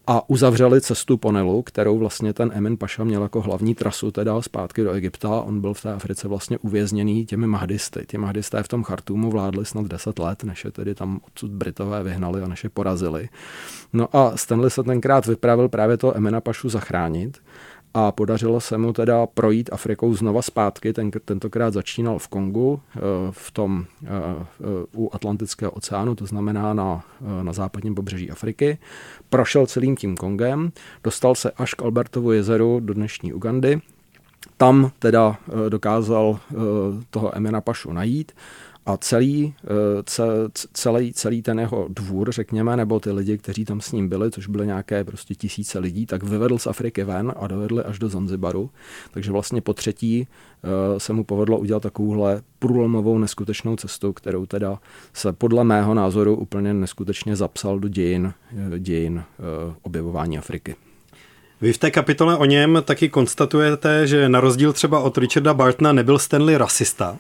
[0.07, 4.43] a uzavřeli cestu po Nilu, kterou vlastně ten Emin Paša měl jako hlavní trasu teda
[4.43, 5.29] zpátky do Egypta.
[5.29, 8.05] On byl v té Africe vlastně uvězněný těmi mahdisty.
[8.09, 12.03] Ti mahdisté v tom Chartumu vládli snad 10 let, než je tedy tam odsud Britové
[12.03, 13.29] vyhnali a než je porazili.
[13.93, 17.39] No a Stanley se tenkrát vypravil právě to Emina Pašu zachránit
[17.99, 20.93] a podařilo se mu teda projít Afrikou znova zpátky.
[20.93, 26.75] Ten, tentokrát začínal v Kongu, eh, v tom eh, eh, u Atlantického oceánu, to znamená
[26.75, 27.05] na,
[27.43, 28.79] na západním pobřeží Afriky.
[29.31, 30.73] Prošel celým tím Kongem,
[31.05, 33.81] dostal se až k Albertovu jezeru do dnešní Ugandy.
[34.57, 35.37] Tam teda
[35.69, 36.39] dokázal
[37.11, 38.33] toho Emina Pašu najít
[38.87, 39.55] A celý,
[40.73, 44.47] celý, celý ten jeho dvůr, řekněme, nebo ty lidi, kteří tam s ním byli, což
[44.47, 48.71] byly nějaké prostě tisíce lidí, tak vyvedl z Afriky ven a dovedli až do Zanzibaru.
[49.11, 50.27] Takže vlastně po třetí
[50.99, 54.79] se mu povedlo udělat takovouhle průlomovou neskutečnou cestu, kterou teda
[55.13, 58.33] se podle mého názoru úplně neskutečně zapsal do dějin,
[58.79, 59.23] dějin
[59.83, 60.77] objevování Afriky.
[61.61, 65.93] Vy v té kapitole o něm taky konstatujete, že na rozdíl třeba od Richarda Bartona
[65.93, 67.17] nebyl Stanley rasista.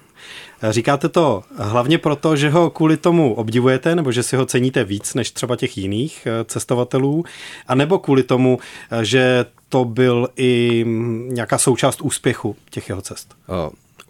[0.71, 5.15] Říkáte to hlavně proto, že ho kvůli tomu obdivujete, nebo že si ho ceníte víc
[5.15, 7.25] než třeba těch jiných eh, cestovatelů,
[7.67, 8.59] a nebo kvůli tomu,
[8.91, 13.35] eh, že to byl i mm, nějaká součást úspěchu těch jeho cest?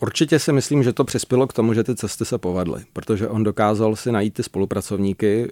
[0.01, 3.43] Určitě si myslím, že to přispělo k tomu, že ty cesty se povedly, protože on
[3.43, 5.51] dokázal si najít ty spolupracovníky e,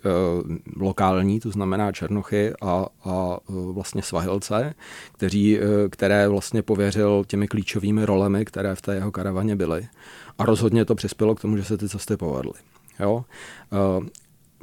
[0.77, 4.75] lokální, to znamená Černochy a, a eh, vlastně Svahilce,
[5.13, 9.89] kteří, e, které vlastně pověřil těmi klíčovými rolemi, které v té jeho karavaně byly.
[10.39, 12.55] A rozhodně to přispělo k tomu, že se ty cesty povedly.
[13.01, 13.25] Jo?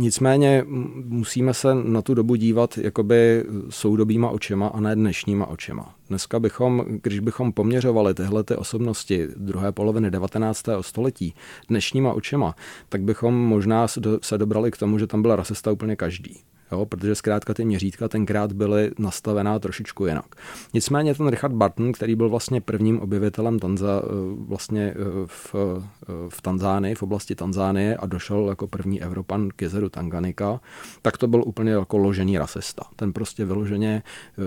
[0.02, 0.64] Nicméně
[1.08, 5.96] musíme se na tu dobu dívat jakoby soudobýma očima a ne dnešníma očima.
[6.10, 10.66] Dneska bychom, když bychom poměřovali tyhle ty osobnosti druhé poloviny 19.
[10.82, 11.34] století
[11.70, 12.56] dnešníma očima,
[12.90, 13.88] tak bychom možná
[14.22, 16.40] se dobrali k tomu, že tam byl rasista úplně každý
[16.72, 20.26] jo, protože zkrátka ty měřítka tenkrát byly nastavená trošičku jinak.
[20.74, 24.08] Nicméně ten Richard Barton, který byl vlastně prvním objevitelem Tanza, eh,
[24.48, 29.62] vlastně eh, v, eh, v Tanzánii, v oblasti Tanzánie a došel jako první Evropan k
[29.62, 30.60] jezeru Tanganika,
[31.02, 32.84] tak to byl úplně jako ložený rasista.
[32.96, 34.04] Ten prostě vyloženě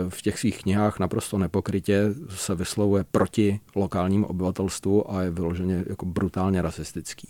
[0.08, 6.06] v těch svých knihách naprosto nepokrytě se vyslovuje proti lokálnímu obyvatelstvu a je vyloženě jako
[6.06, 7.28] brutálně rasistický.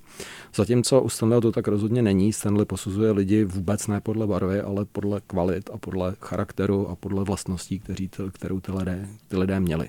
[0.55, 2.33] Zatímco u Stanleyho to tak rozhodně není.
[2.33, 7.25] Stanley posuzuje lidi vůbec ne podle barvy, ale podle kvalit a podle charakteru a podle
[7.25, 9.89] vlastností, kteří, kterou ty lidé, ty lidé měli.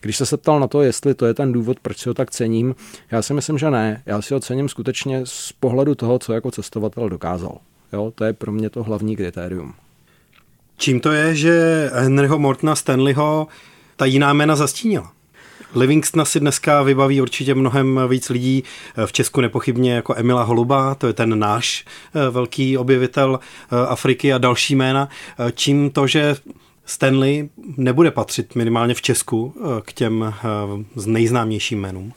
[0.00, 2.74] Když se ptal na to, jestli to je ten důvod, proč si ho tak cením,
[3.10, 4.02] já si myslím, že ne.
[4.06, 7.58] Já si ho cením skutečně z pohledu toho, co jako cestovatel dokázal.
[7.92, 9.74] Jo, to je pro mě to hlavní kritérium.
[10.76, 13.46] Čím to je, že Henryho Mortona Stanleyho
[13.96, 15.12] ta jiná jména zastínila?
[15.74, 18.64] Livingstona si dneska vybaví určitě mnohem víc lidí.
[19.06, 21.84] V Česku nepochybně jako Emila Holuba, to je ten náš
[22.14, 25.08] eh, velký objevitel eh, Afriky a další jména.
[25.38, 26.36] Eh, čím to, že
[26.86, 30.34] Stanley nebude patřit minimálně v Česku k těm
[31.06, 32.12] nejznámějším jménům?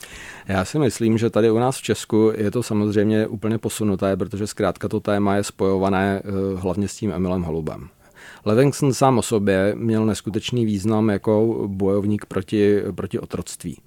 [0.48, 4.48] Já si myslím, že tady u nás v Česku je to samozřejmě úplně posunuté, protože
[4.48, 6.22] zkrátka to téma je spojované
[6.56, 7.89] hlavně s tím Emilem Holubem.
[8.45, 13.78] Livingston sám o sobě měl neskutečný význam jako bojovník proti, proti otroctví.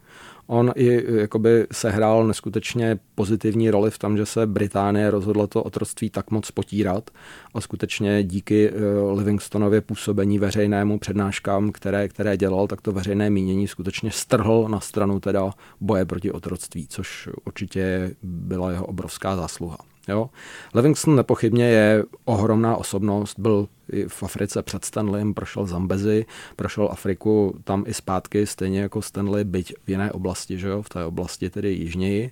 [0.52, 6.10] On i jakoby sehrál neskutečně pozitivní roli v tom, že se Británie rozhodla to otroctví
[6.10, 7.10] tak moc potírat
[7.54, 8.72] a skutečně díky eh,
[9.12, 15.20] Livingstonově působení veřejnému přednáškám, které, které dělal, tak to veřejné mínění skutečně strhl na stranu
[15.20, 19.78] teda boje proti otroctví, což určitě byla jeho obrovská zásluha.
[20.10, 20.30] Jo?
[20.74, 23.68] Livingston nepochybně je ohromná osobnost, byl
[24.08, 29.74] v Africe před Stanleyem, prošel Zambezi, prošel Afriku tam i zpátky, stejně jako Stanley, byť
[29.84, 30.82] v jiné oblasti, že jo?
[30.82, 32.30] v té oblasti tedy jižněji.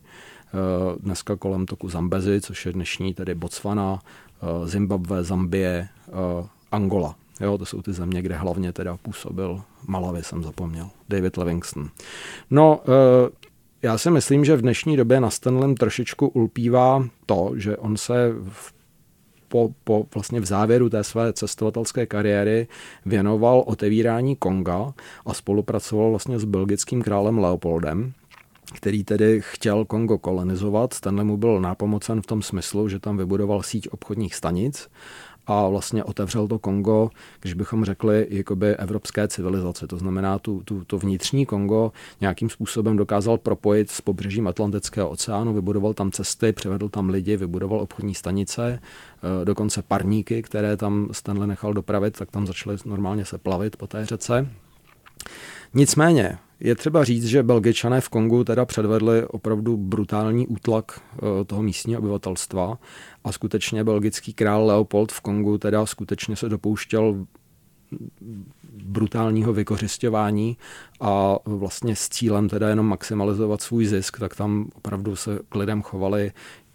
[0.48, 7.14] Eh, dneska kolem toku Zambezi, což je dnešní tedy Botswana, eh, Zimbabwe, Zambie, eh, Angola.
[7.40, 11.88] Jo, to jsou ty země, kde hlavně teda působil Malawi, jsem zapomněl, David Livingston.
[12.50, 12.80] No,
[13.82, 18.32] já si myslím, že v dnešní době na Stanlem trošičku ulpívá to, že on se
[18.48, 18.72] v
[19.48, 22.68] po, po vlastně v závěru té své cestovatelské kariéry
[23.06, 24.92] věnoval otevírání Konga
[25.26, 28.12] a spolupracoval vlastně s belgickým králem Leopoldem,
[28.74, 31.00] který tedy chtěl Kongo kolonizovat.
[31.00, 34.88] Tenhle mu byl nápomocen v tom smyslu, že tam vybudoval síť obchodních stanic
[35.48, 39.86] a vlastně otevřel to Kongo, když bychom řekli, jakoby evropské civilizace.
[39.86, 45.54] To znamená, tu, tu, to vnitřní Kongo nějakým způsobem dokázal propojit s pobřežím Atlantického oceánu,
[45.54, 51.48] vybudoval tam cesty, přivedl tam lidi, vybudoval obchodní stanice, eh, dokonce parníky, které tam Stanley
[51.48, 54.48] nechal dopravit, tak tam začaly normálně se plavit po té řece.
[55.74, 61.62] Nicméně, je třeba říct, že Belgičané v Kongu teda předvedli opravdu brutální útlak eh, toho
[61.62, 62.78] místního obyvatelstva
[63.24, 67.26] a skutečně belgický král Leopold v Kongu teda skutečně se dopouštěl
[68.72, 70.56] brutálního vykořišťování
[71.00, 75.82] a vlastně s cílem teda jenom maximalizovat svůj zisk, tak tam opravdu se k lidem
[75.82, 76.32] chovali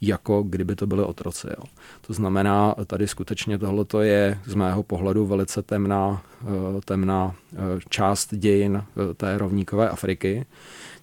[0.07, 1.47] jako kdyby to byly otroci.
[1.47, 1.63] Jo.
[2.01, 7.57] To znamená, tady skutečně tohle je z mého pohledu velice temná, eh, temná eh,
[7.89, 10.45] část dějin eh, té rovníkové Afriky.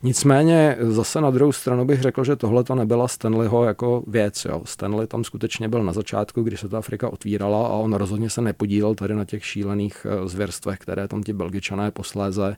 [0.02, 4.44] Nicméně zase na druhou stranu bych řekl, že tohle to nebyla Stanleyho jako věc.
[4.44, 4.62] Jo.
[4.64, 8.40] Stanley tam skutečně byl na začátku, když se ta Afrika otvírala a on rozhodně se
[8.40, 12.56] nepodílel tady na těch šílených zvěrstvech, které tam ti belgičané posléze,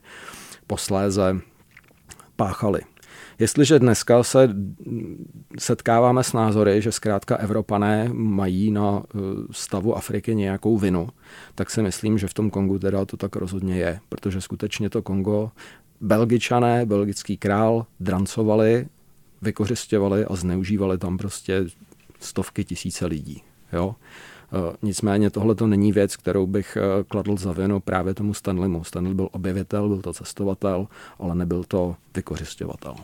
[0.67, 1.39] posléze
[2.35, 2.92] páchali.
[3.39, 4.49] Jestliže dneska se
[5.59, 9.19] setkáváme s názory, že zkrátka Evropané mají na eh,
[9.51, 11.09] stavu Afriky nějakou vinu,
[11.55, 15.01] tak si myslím, že v tom Kongu teda to tak rozhodně je, protože skutečně to
[15.01, 15.51] Kongo
[16.01, 18.87] Belgičané, belgický král drancovali,
[19.41, 21.65] vykořistěvali a zneužívali tam prostě
[22.19, 23.41] stovky tisíce lidí.
[23.73, 23.95] Jo?
[24.53, 28.83] Eh, nicméně tohle to není věc, kterou bych eh, kladl za vinu právě tomu Stanleymu.
[28.83, 30.87] Stanley byl objevitel, byl to cestovatel,
[31.19, 32.95] ale nebyl to vykořišťovatel.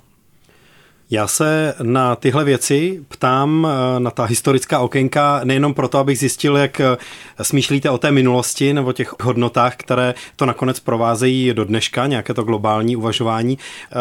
[1.12, 6.58] Já se na tyhle věci ptám eh, na ta historická okénka nejenom proto, abych zjistil,
[6.58, 6.82] jak
[7.42, 12.44] smýšlíte o té minulosti nebo těch hodnotách, které to nakonec provázejí do dneška, nějaké to
[12.44, 13.58] globální uvažování,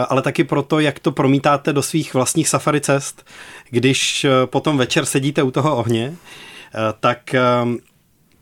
[0.08, 3.26] ale taky proto, jak to promítáte do svých vlastních safari cest,
[3.70, 6.16] když potom večer sedíte u toho ohně
[7.00, 7.78] tak ehm,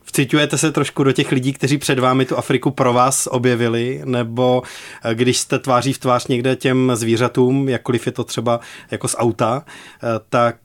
[0.08, 4.62] Vcitujete se trošku do těch lidí, kteří před vámi tu Afriku pro vás objevili, nebo
[5.04, 8.60] eh, když jste tváří v tvář někde těm zvířatům, jakkoliv je to třeba
[8.90, 10.56] jako z auta, eh, tak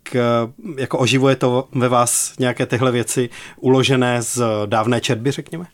[0.78, 5.66] jako oživuje to ve vás nějaké tyhle věci uložené z dávné četby, řekněme?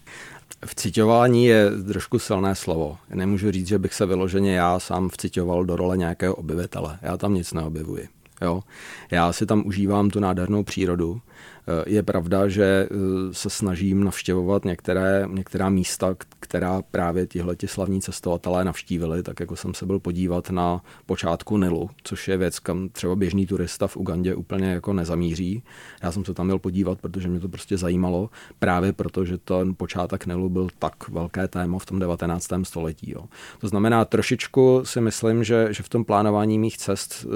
[0.66, 2.98] Vcitování je trošku silné slovo.
[3.14, 7.00] Nemůžu říct, že bych se vyloženě já sám vcitoval do role nějakého objevitele.
[7.02, 8.08] Já tam nic neobjevuji.
[8.42, 8.62] Jo?
[9.12, 11.37] Já si tam užívám tu nádhernou přírodu Eh,
[11.86, 12.96] je pravda, že eh,
[13.32, 19.74] se snažím navštěvovat některé, některá místa, která právě tihle slavní cestovatelé navštívili, tak jako jsem
[19.74, 24.36] se byl podívat na počátku Nilu, což je věc, kam třeba běžný turista v Ugandě
[24.36, 25.64] úplně jako nezamíří.
[26.04, 29.76] Já jsem se tam měl podívat, protože mě to prostě zajímalo, právě proto, že ten
[29.76, 32.48] počátek Nilu byl tak velké téma v tom 19.
[32.64, 33.12] století.
[33.12, 33.24] Jo.
[33.60, 37.32] To znamená, trošičku si myslím, že, že v tom plánování mých cest uh,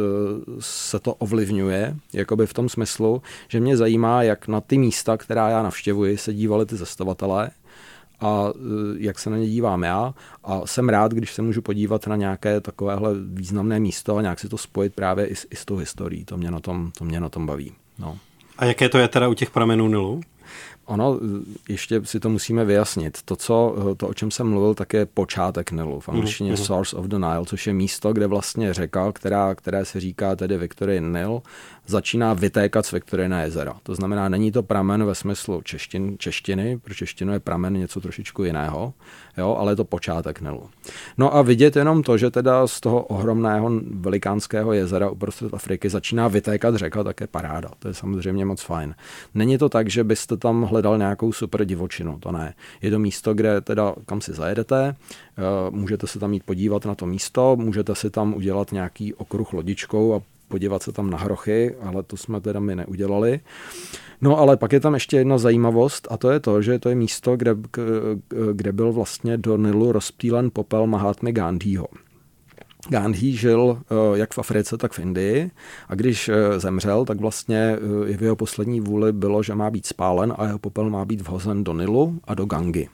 [0.60, 3.90] se to ovlivňuje, jakoby v tom smyslu, že mě zajímá,
[4.21, 7.49] jak na ty místa, která já navštěvuji, se dívali ty zastavatelé
[8.21, 8.60] a e,
[8.97, 10.13] jak se na ně dívám já.
[10.43, 14.49] A jsem rád, když se můžu podívat na nějaké takovéhle významné místo a nějak si
[14.49, 16.25] to spojit právě i s, i s tou historií.
[16.25, 17.73] To mě na tom, to mě na tom baví.
[17.99, 18.17] No.
[18.58, 20.21] A jaké to je teda u těch pramenů Nilu?
[20.86, 21.19] Ono,
[21.69, 23.21] ještě si to musíme vyjasnit.
[23.25, 26.65] To, co, to o čem jsem mluvil, tak je počátek Nilu, v angličtině mm-hmm.
[26.65, 30.58] Source of the Nile, což je místo, kde vlastně řeka, která, které se říká tedy
[30.58, 31.41] Victoria Nile,
[31.88, 33.76] začíná vytékat z Viktorina jezera.
[33.84, 38.44] To znamená, není to pramen ve smyslu češtin, češtiny, pro češtinu je pramen něco trošičku
[38.44, 38.94] jiného,
[39.38, 40.70] jo, ale je to počátek Nilu.
[41.17, 46.28] No a vidět jenom to, že teda z toho ohromného velikánského jezera uprostřed Afriky začíná
[46.28, 47.70] vytékat řeka, tak je paráda.
[47.80, 48.96] To je samozřejmě moc fajn.
[49.34, 52.54] Není to tak, že byste tam hledal nějakou super divočinu, to ne.
[52.82, 54.96] Je to místo, kde teda kam si zajedete,
[55.38, 59.54] eh, můžete se tam jít podívat na to místo, můžete si tam udělat nějaký okruh
[59.54, 63.40] lodičkou a podívat se tam na hrochy, ale to jsme teda my neudělali.
[64.22, 66.96] No ale pak je tam ještě jedna zajímavost a to je to, že to je
[66.96, 67.56] místo, kde,
[68.54, 71.88] kde byl vlastně do Nilu rozptýlen popel Mahatmy Gandhiho.
[72.90, 75.52] Gandhi žil eh, jak v Africe, tak v Indii
[75.88, 77.78] a když eh, zemřel, tak vlastně
[78.12, 81.22] eh, v jeho poslední vůli bylo, že má být spálen a jeho popel má být
[81.22, 82.90] vhozen do Nilu a do Gangy.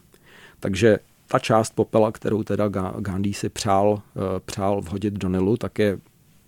[0.60, 2.68] Takže ta část popela, kterou teda
[3.00, 4.02] Gandhi si přál,
[4.46, 6.00] přál vhodit do Nilu, tak je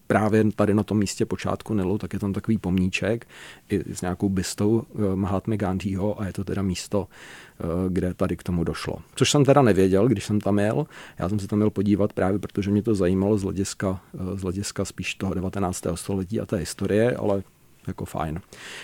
[0.10, 3.28] právě tady na tom místě počátku Nilu, tak je tam takový pomníček
[3.70, 8.38] i s nějakou bystou eh, Mahatmy Gandhiho a je to teda místo, eh, kde tady
[8.38, 8.96] k tomu došlo.
[9.16, 10.88] Což jsem teda nevěděl, když jsem tam jel.
[11.20, 14.42] Já jsem se tam měl podívat právě, protože mě to zajímalo z hlediska, eh, z
[14.42, 15.98] hlediska spíš toho 19.
[15.98, 17.44] století a té historie, ale
[17.88, 18.42] jako fajn.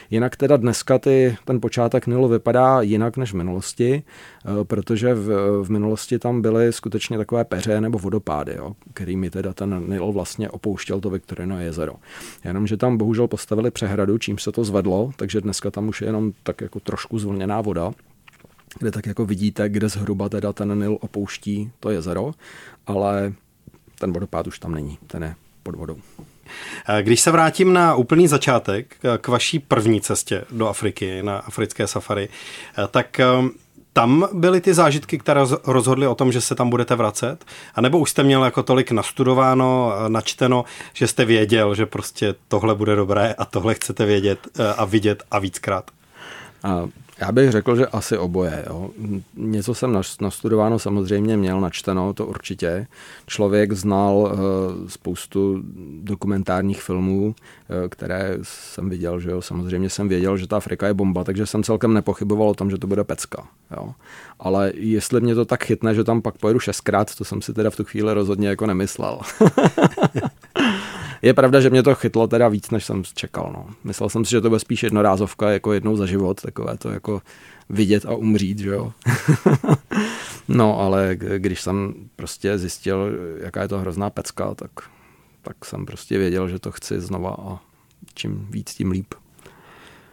[0.09, 5.27] Jinak teda dneska ty, ten počátek Nilu vypadá jinak než v minulosti, eh, protože v,
[5.63, 10.49] v minulosti tam byly skutečně takové peře nebo vodopády, jo, kterými teda ten Nil vlastně
[10.49, 11.93] opouštěl to Viktorino jezero.
[12.43, 16.31] Jenomže tam bohužel postavili přehradu, čím se to zvedlo, takže dneska tam už je jenom
[16.43, 17.91] tak jako trošku zvlněná voda,
[18.79, 22.31] kde tak jako vidíte, kde zhruba teda ten Nil opouští to jezero,
[22.87, 23.33] ale
[23.99, 25.97] ten vodopád už tam není, ten je pod vodou.
[26.87, 31.37] Eh, když se vrátím na úplný začátek, eh, k vaší první cestě do Afriky, na
[31.37, 32.29] africké safari,
[32.77, 33.21] eh, tak
[33.93, 37.45] tam byly ty zážitky, které rozhodly o tom, že se tam budete vracet?
[37.75, 42.75] A nebo už jste měl jako tolik nastudováno, načteno, že jste věděl, že prostě tohle
[42.75, 44.39] bude dobré a tohle chcete vědět
[44.77, 45.91] a vidět a víckrát?
[47.19, 48.65] Já bych řekl, že asi oboje.
[48.67, 48.89] Jo.
[49.35, 52.87] Něco jsem nastudováno samozřejmě měl, načteno, to určitě.
[53.27, 55.61] Člověk znal uh, spoustu
[56.01, 59.41] dokumentárních filmů, uh, které jsem viděl, že jo.
[59.41, 62.77] Samozřejmě jsem věděl, že ta Afrika je bomba, takže jsem celkem nepochyboval o tom, že
[62.77, 63.47] to bude pecka.
[63.77, 63.93] Jo.
[64.39, 67.69] Ale jestli mě to tak chytne, že tam pak pojedu šestkrát, to jsem si teda
[67.69, 69.19] v tu chvíli rozhodně jako nemyslel.
[71.25, 73.51] Je pravda, že mě to chytlo teda víc, než jsem čekal.
[73.53, 73.65] No.
[73.83, 77.21] Myslel jsem si, že to bude spíš jednorázovka, jako jednou za život, takové to jako
[77.69, 78.93] vidět a umřít, že jo.
[80.47, 83.09] no, ale když jsem prostě zjistil,
[83.39, 84.71] jaká je to hrozná pecka, tak
[85.41, 87.59] tak jsem prostě věděl, že to chci znova a
[88.13, 89.13] čím víc, tím líp.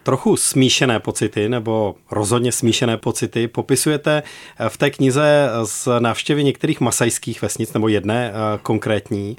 [0.03, 4.23] Trochu smíšené pocity, nebo rozhodně smíšené pocity, popisujete
[4.67, 9.37] v té knize z návštěvy některých masajských vesnic, nebo jedné eh, konkrétní,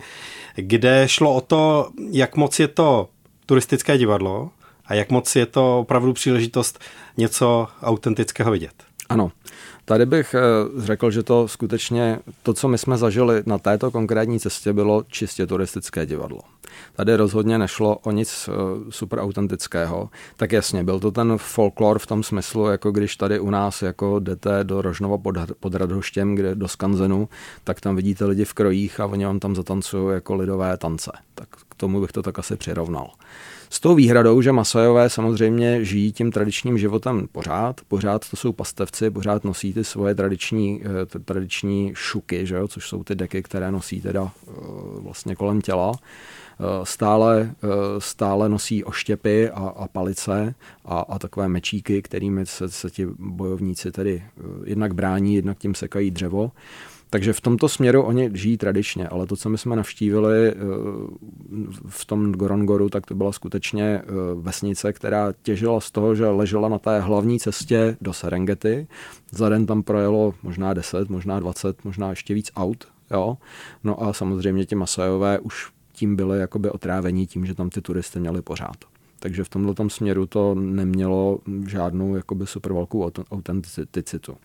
[0.57, 3.09] kde šlo o to, jak moc je to
[3.47, 4.51] turistické divadlo
[4.87, 6.81] a jak moc je to opravdu příležitost
[7.17, 8.73] něco autentického vidět.
[9.09, 9.33] Ano,
[9.85, 10.41] Tady bych eh,
[10.77, 15.47] řekl, že to skutečně, to, co my jsme zažili na této konkrétní cestě, bylo čistě
[15.47, 16.41] turistické divadlo.
[16.97, 18.53] Tady rozhodně nešlo o nic eh,
[18.91, 20.11] super autentického.
[20.37, 24.19] Tak jasně, byl to ten folklor v tom smyslu, jako když tady u nás jako
[24.19, 27.29] jdete do Rožnova pod, pod Radhoštěm, kde do Skanzenu,
[27.65, 31.13] tak tam vidíte lidi v krojích a oni vám tam zatancují jako lidové tance.
[31.35, 33.11] Tak k tomu bych to tak asi přirovnal.
[33.75, 39.11] S tou výhradou, že Masajové samozřejmě žijí tím tradičním životem pořád, pořád to jsou pastevci,
[39.11, 43.71] pořád nosí ty svoje tradiční, eh, tradiční šuky, že jo, což jsou ty deky, které
[43.71, 44.51] nosí teda eh,
[44.99, 45.93] vlastně kolem těla.
[45.95, 47.55] Eh, stále,
[47.99, 50.55] stále nosí oštěpy a, a palice
[50.85, 54.23] a, a takové mečíky, kterými se, se ti bojovníci tedy
[54.65, 56.53] jednak brání, jednak tím sekají dřevo.
[57.15, 60.55] Takže v tomto směru oni žijí tradičně, ale to, co my jsme navštívili eh,
[61.89, 64.05] v tom Gorongoru, tak to byla skutečně eh,
[64.35, 68.87] vesnice, která těžila z toho, že ležela na té hlavní cestě do Serengeti.
[69.31, 72.89] Za den tam projelo možná 10, možná 20, možná ještě víc aut.
[73.11, 73.39] Jo?
[73.85, 78.21] No a samozřejmě ti Masajové už tím byli jakoby otrávení tím, že tam ty turisty
[78.21, 78.94] měli pořád.
[79.25, 84.37] Takže v tomto směru to nemělo žádnou jakoby super velkou autenticitu.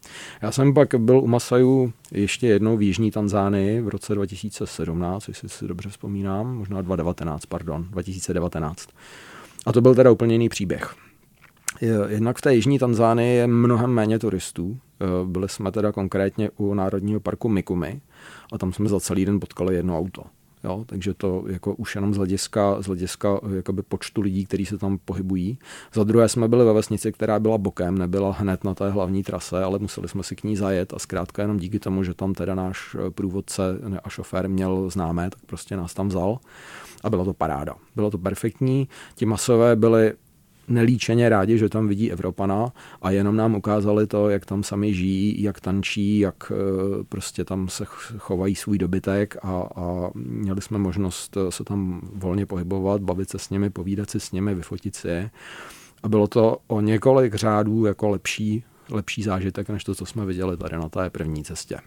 [0.42, 5.50] Já jsem pak byl u Masajů ještě jednou v Jižní Tanzánii v roce 2017, jestli
[5.50, 8.90] si dobře vzpomínám, možná 2019, pardon, 2019.
[9.66, 10.96] A to byl teda úplně jiný příběh.
[12.08, 14.80] Jednak v té Jižní Tanzánii je mnohem méně turistů.
[15.26, 18.02] Byli jsme teda konkrétně u Národního parku Mikumi
[18.54, 20.24] a tam jsme za celý den potkali jedno auto.
[20.64, 24.78] Jo, takže to jako už jenom z hlediska, z hlediska jakoby počtu lidí, kteří se
[24.78, 25.58] tam pohybují.
[25.94, 29.64] Za druhé jsme byli ve vesnici, která byla bokem, nebyla hned na té hlavní trase,
[29.64, 32.56] ale museli jsme si k ní zajet a zkrátka jenom díky tomu, že tam teda
[32.56, 33.64] náš průvodce
[34.04, 36.40] a šofér měl známé, tak prostě nás tam vzal
[37.04, 37.76] a byla to paráda.
[37.96, 38.88] Bylo to perfektní.
[39.16, 40.14] Ti masové byli
[40.70, 45.44] nelíčeně rádi, že tam vidí Evropana a jenom nám ukázali to, jak tam sami žijí,
[45.44, 47.86] jak tančí, jak eh, prostě tam se
[48.18, 53.40] chovají svůj dobytek a, a měli jsme možnost eh, se tam volně pohybovat, bavit se
[53.40, 55.30] s nimi, povídat si s nimi, vyfotit si je.
[56.04, 60.58] A bylo to o několik řádů jako lepší, lepší zážitek, než to, co jsme viděli
[60.58, 61.80] tady na té první cestě.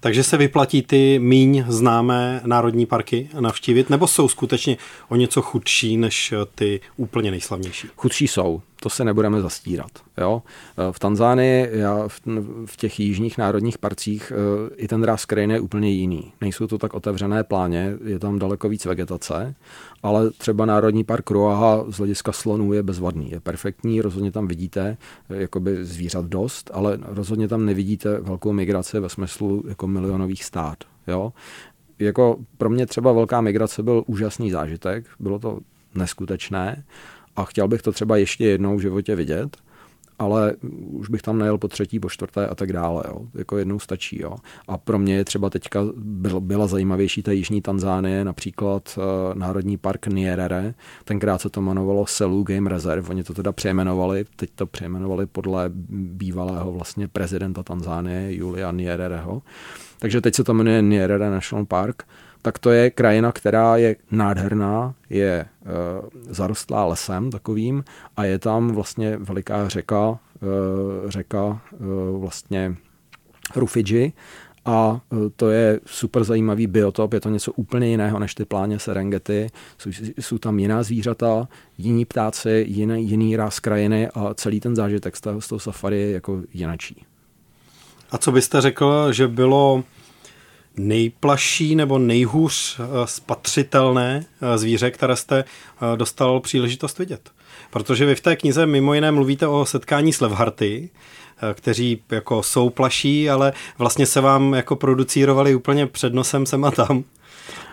[0.00, 4.76] Takže se vyplatí ty míň známé národní parky navštívit, nebo jsou skutečně
[5.08, 7.88] o něco chudší než ty úplně nejslavnější?
[7.96, 9.90] Chudší jsou to se nebudeme zastírat.
[10.18, 10.42] Jo?
[10.90, 12.20] V Tanzánii, já v,
[12.66, 16.32] v těch jižních národních parcích, eh, i ten ráz krajiny je úplně jiný.
[16.40, 19.54] Nejsou to tak otevřené pláně, je tam daleko víc vegetace,
[20.02, 24.96] ale třeba Národní park Ruaha z hlediska slonů je bezvadný, je perfektní, rozhodně tam vidíte
[25.30, 30.84] eh, jakoby zvířat dost, ale rozhodně tam nevidíte velkou migraci ve smyslu jako milionových stát.
[31.06, 31.32] Jo?
[31.98, 35.58] Jako pro mě třeba velká migrace byl úžasný zážitek, bylo to
[35.94, 36.84] neskutečné,
[37.36, 39.56] a chtěl bych to třeba ještě jednou v životě vidět,
[40.18, 40.54] ale
[40.90, 43.04] už bych tam nejel po třetí, po čtvrté a tak dále.
[43.08, 43.20] Jo.
[43.34, 44.22] Jako jednou stačí.
[44.22, 44.36] Jo.
[44.68, 49.76] A pro mě je třeba teďka byl, byla zajímavější ta Jižní Tanzánie, například uh, Národní
[49.76, 50.74] park Nyerere.
[51.04, 53.08] Tenkrát se to jmenovalo Selu Game Reserve.
[53.08, 59.42] Oni to teda přejmenovali, teď to přejmenovali podle bývalého vlastně prezidenta Tanzánie, Julia Nyerereho.
[59.98, 62.02] Takže teď se to jmenuje Nyerere National Park
[62.42, 65.46] tak to je krajina, která je nádherná, je e,
[66.28, 67.84] zarostlá lesem takovým
[68.16, 71.76] a je tam vlastně veliká řeka, e, řeka e,
[72.18, 72.76] vlastně
[73.56, 74.12] Rufidži
[74.64, 75.00] a
[75.36, 79.46] to je super zajímavý biotop, je to něco úplně jiného než ty pláně Serengeti.
[79.78, 85.16] Jsou, jsou tam jiná zvířata, jiní ptáci, jiný, jiný ráz krajiny a celý ten zážitek
[85.16, 87.04] z toho, z toho safari je jako jinačí.
[88.10, 89.84] A co byste řekl, že bylo
[90.76, 97.30] nejplaší nebo nejhůř eh, spatřitelné eh, zvíře, které jste eh, dostal příležitost vidět?
[97.70, 100.90] Protože vy v té knize mimo jiné mluvíte o setkání s levharty,
[101.54, 106.70] kteří jako jsou plaší, ale vlastně se vám jako producírovali úplně před nosem sem a
[106.70, 107.04] tam.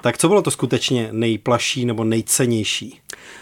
[0.01, 2.99] Tak co bylo to skutečně nejplaší nebo nejcennější?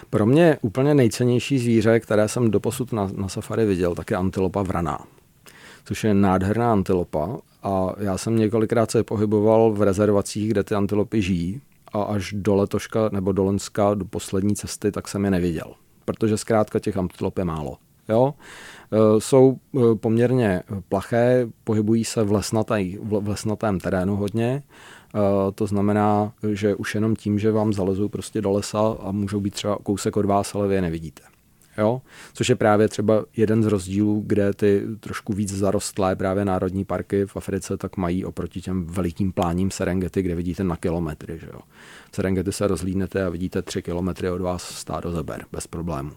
[0.10, 4.62] Pro mě úplně nejcennější zvíře, které jsem doposud na, na safari viděl, tak je antilopa
[4.62, 5.00] vraná
[5.86, 11.22] což je nádherná antilopa a já jsem několikrát se pohyboval v rezervacích, kde ty antilopy
[11.22, 11.62] žijí
[11.94, 15.74] a až do letoška nebo do Lenska, do poslední cesty, tak jsem je neviděl.
[16.06, 17.78] Protože zkrátka těch antilop je málo.
[18.10, 18.34] Jo?
[18.92, 24.64] Eh, jsou eh, poměrně plaché, pohybují se v, lesnatý, v lesnatém terénu hodně,
[25.16, 25.20] eh,
[25.56, 29.54] to znamená, že už jenom tím, že vám zalezou prostě do lesa a můžou být
[29.54, 31.35] třeba kousek od vás, ale vy je nevidíte.
[31.78, 32.02] Jo?
[32.34, 37.26] Což je právě třeba jeden z rozdílů, kde ty trošku víc zarostlé právě národní parky
[37.26, 41.40] v Africe tak mají oproti těm velikým pláním Serengeti, kde vidíte na kilometry.
[41.40, 41.60] Že jo?
[42.12, 46.12] V Serengeti se rozlídnete a vidíte tři kilometry od vás stádo zeber bez problémů.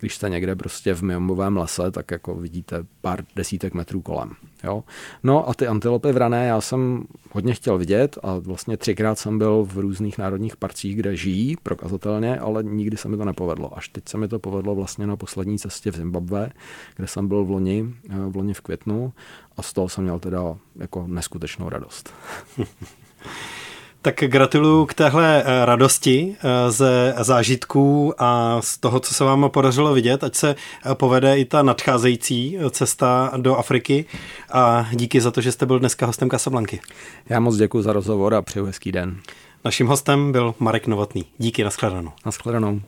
[0.00, 4.30] Když jste někde prostě v miomovém lese, tak jako vidíte pár desítek metrů kolem.
[4.64, 4.84] Jo?
[5.22, 9.64] No a ty antilopy vrané já jsem hodně chtěl vidět a vlastně třikrát jsem byl
[9.64, 13.78] v různých národních parcích, kde žijí prokazatelně, ale nikdy se mi to nepovedlo.
[13.78, 16.50] Až teď se mi to povedlo vlastně na poslední cestě v Zimbabwe,
[16.96, 19.12] kde jsem byl v loni, eh, v loni v květnu
[19.56, 22.14] a z toho jsem měl teda jako neskutečnou radost.
[24.04, 29.50] Tak gratuluju k téhle eh, radosti eh, ze zážitků a z toho, co se vám
[29.50, 34.04] podařilo vidět, ať se eh, povede i ta nadcházející cesta do Afriky
[34.52, 36.80] a díky za to, že jste byl dneska hostem Casablanky.
[37.28, 39.20] Já moc děkuji za rozhovor a přeju hezký den.
[39.64, 41.24] Naším hostem byl Marek Novotný.
[41.38, 42.12] Díky, nashledanou.
[42.26, 42.80] Nashledanou.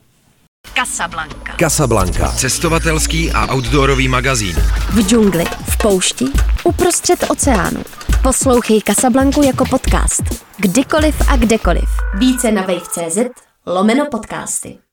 [0.75, 1.57] Casablanca.
[1.61, 2.33] Casablanca.
[2.33, 4.57] Cestovatelský a outdoorový magazín.
[4.91, 6.25] V džungli, v poušti,
[6.65, 7.81] uprostřed oceánu.
[8.27, 10.23] Poslouchej Casablanku jako podcast.
[10.57, 11.89] Kdykoliv a kdekoliv.
[12.15, 13.19] Více na wave.cz
[13.67, 14.86] lomeno podcasty.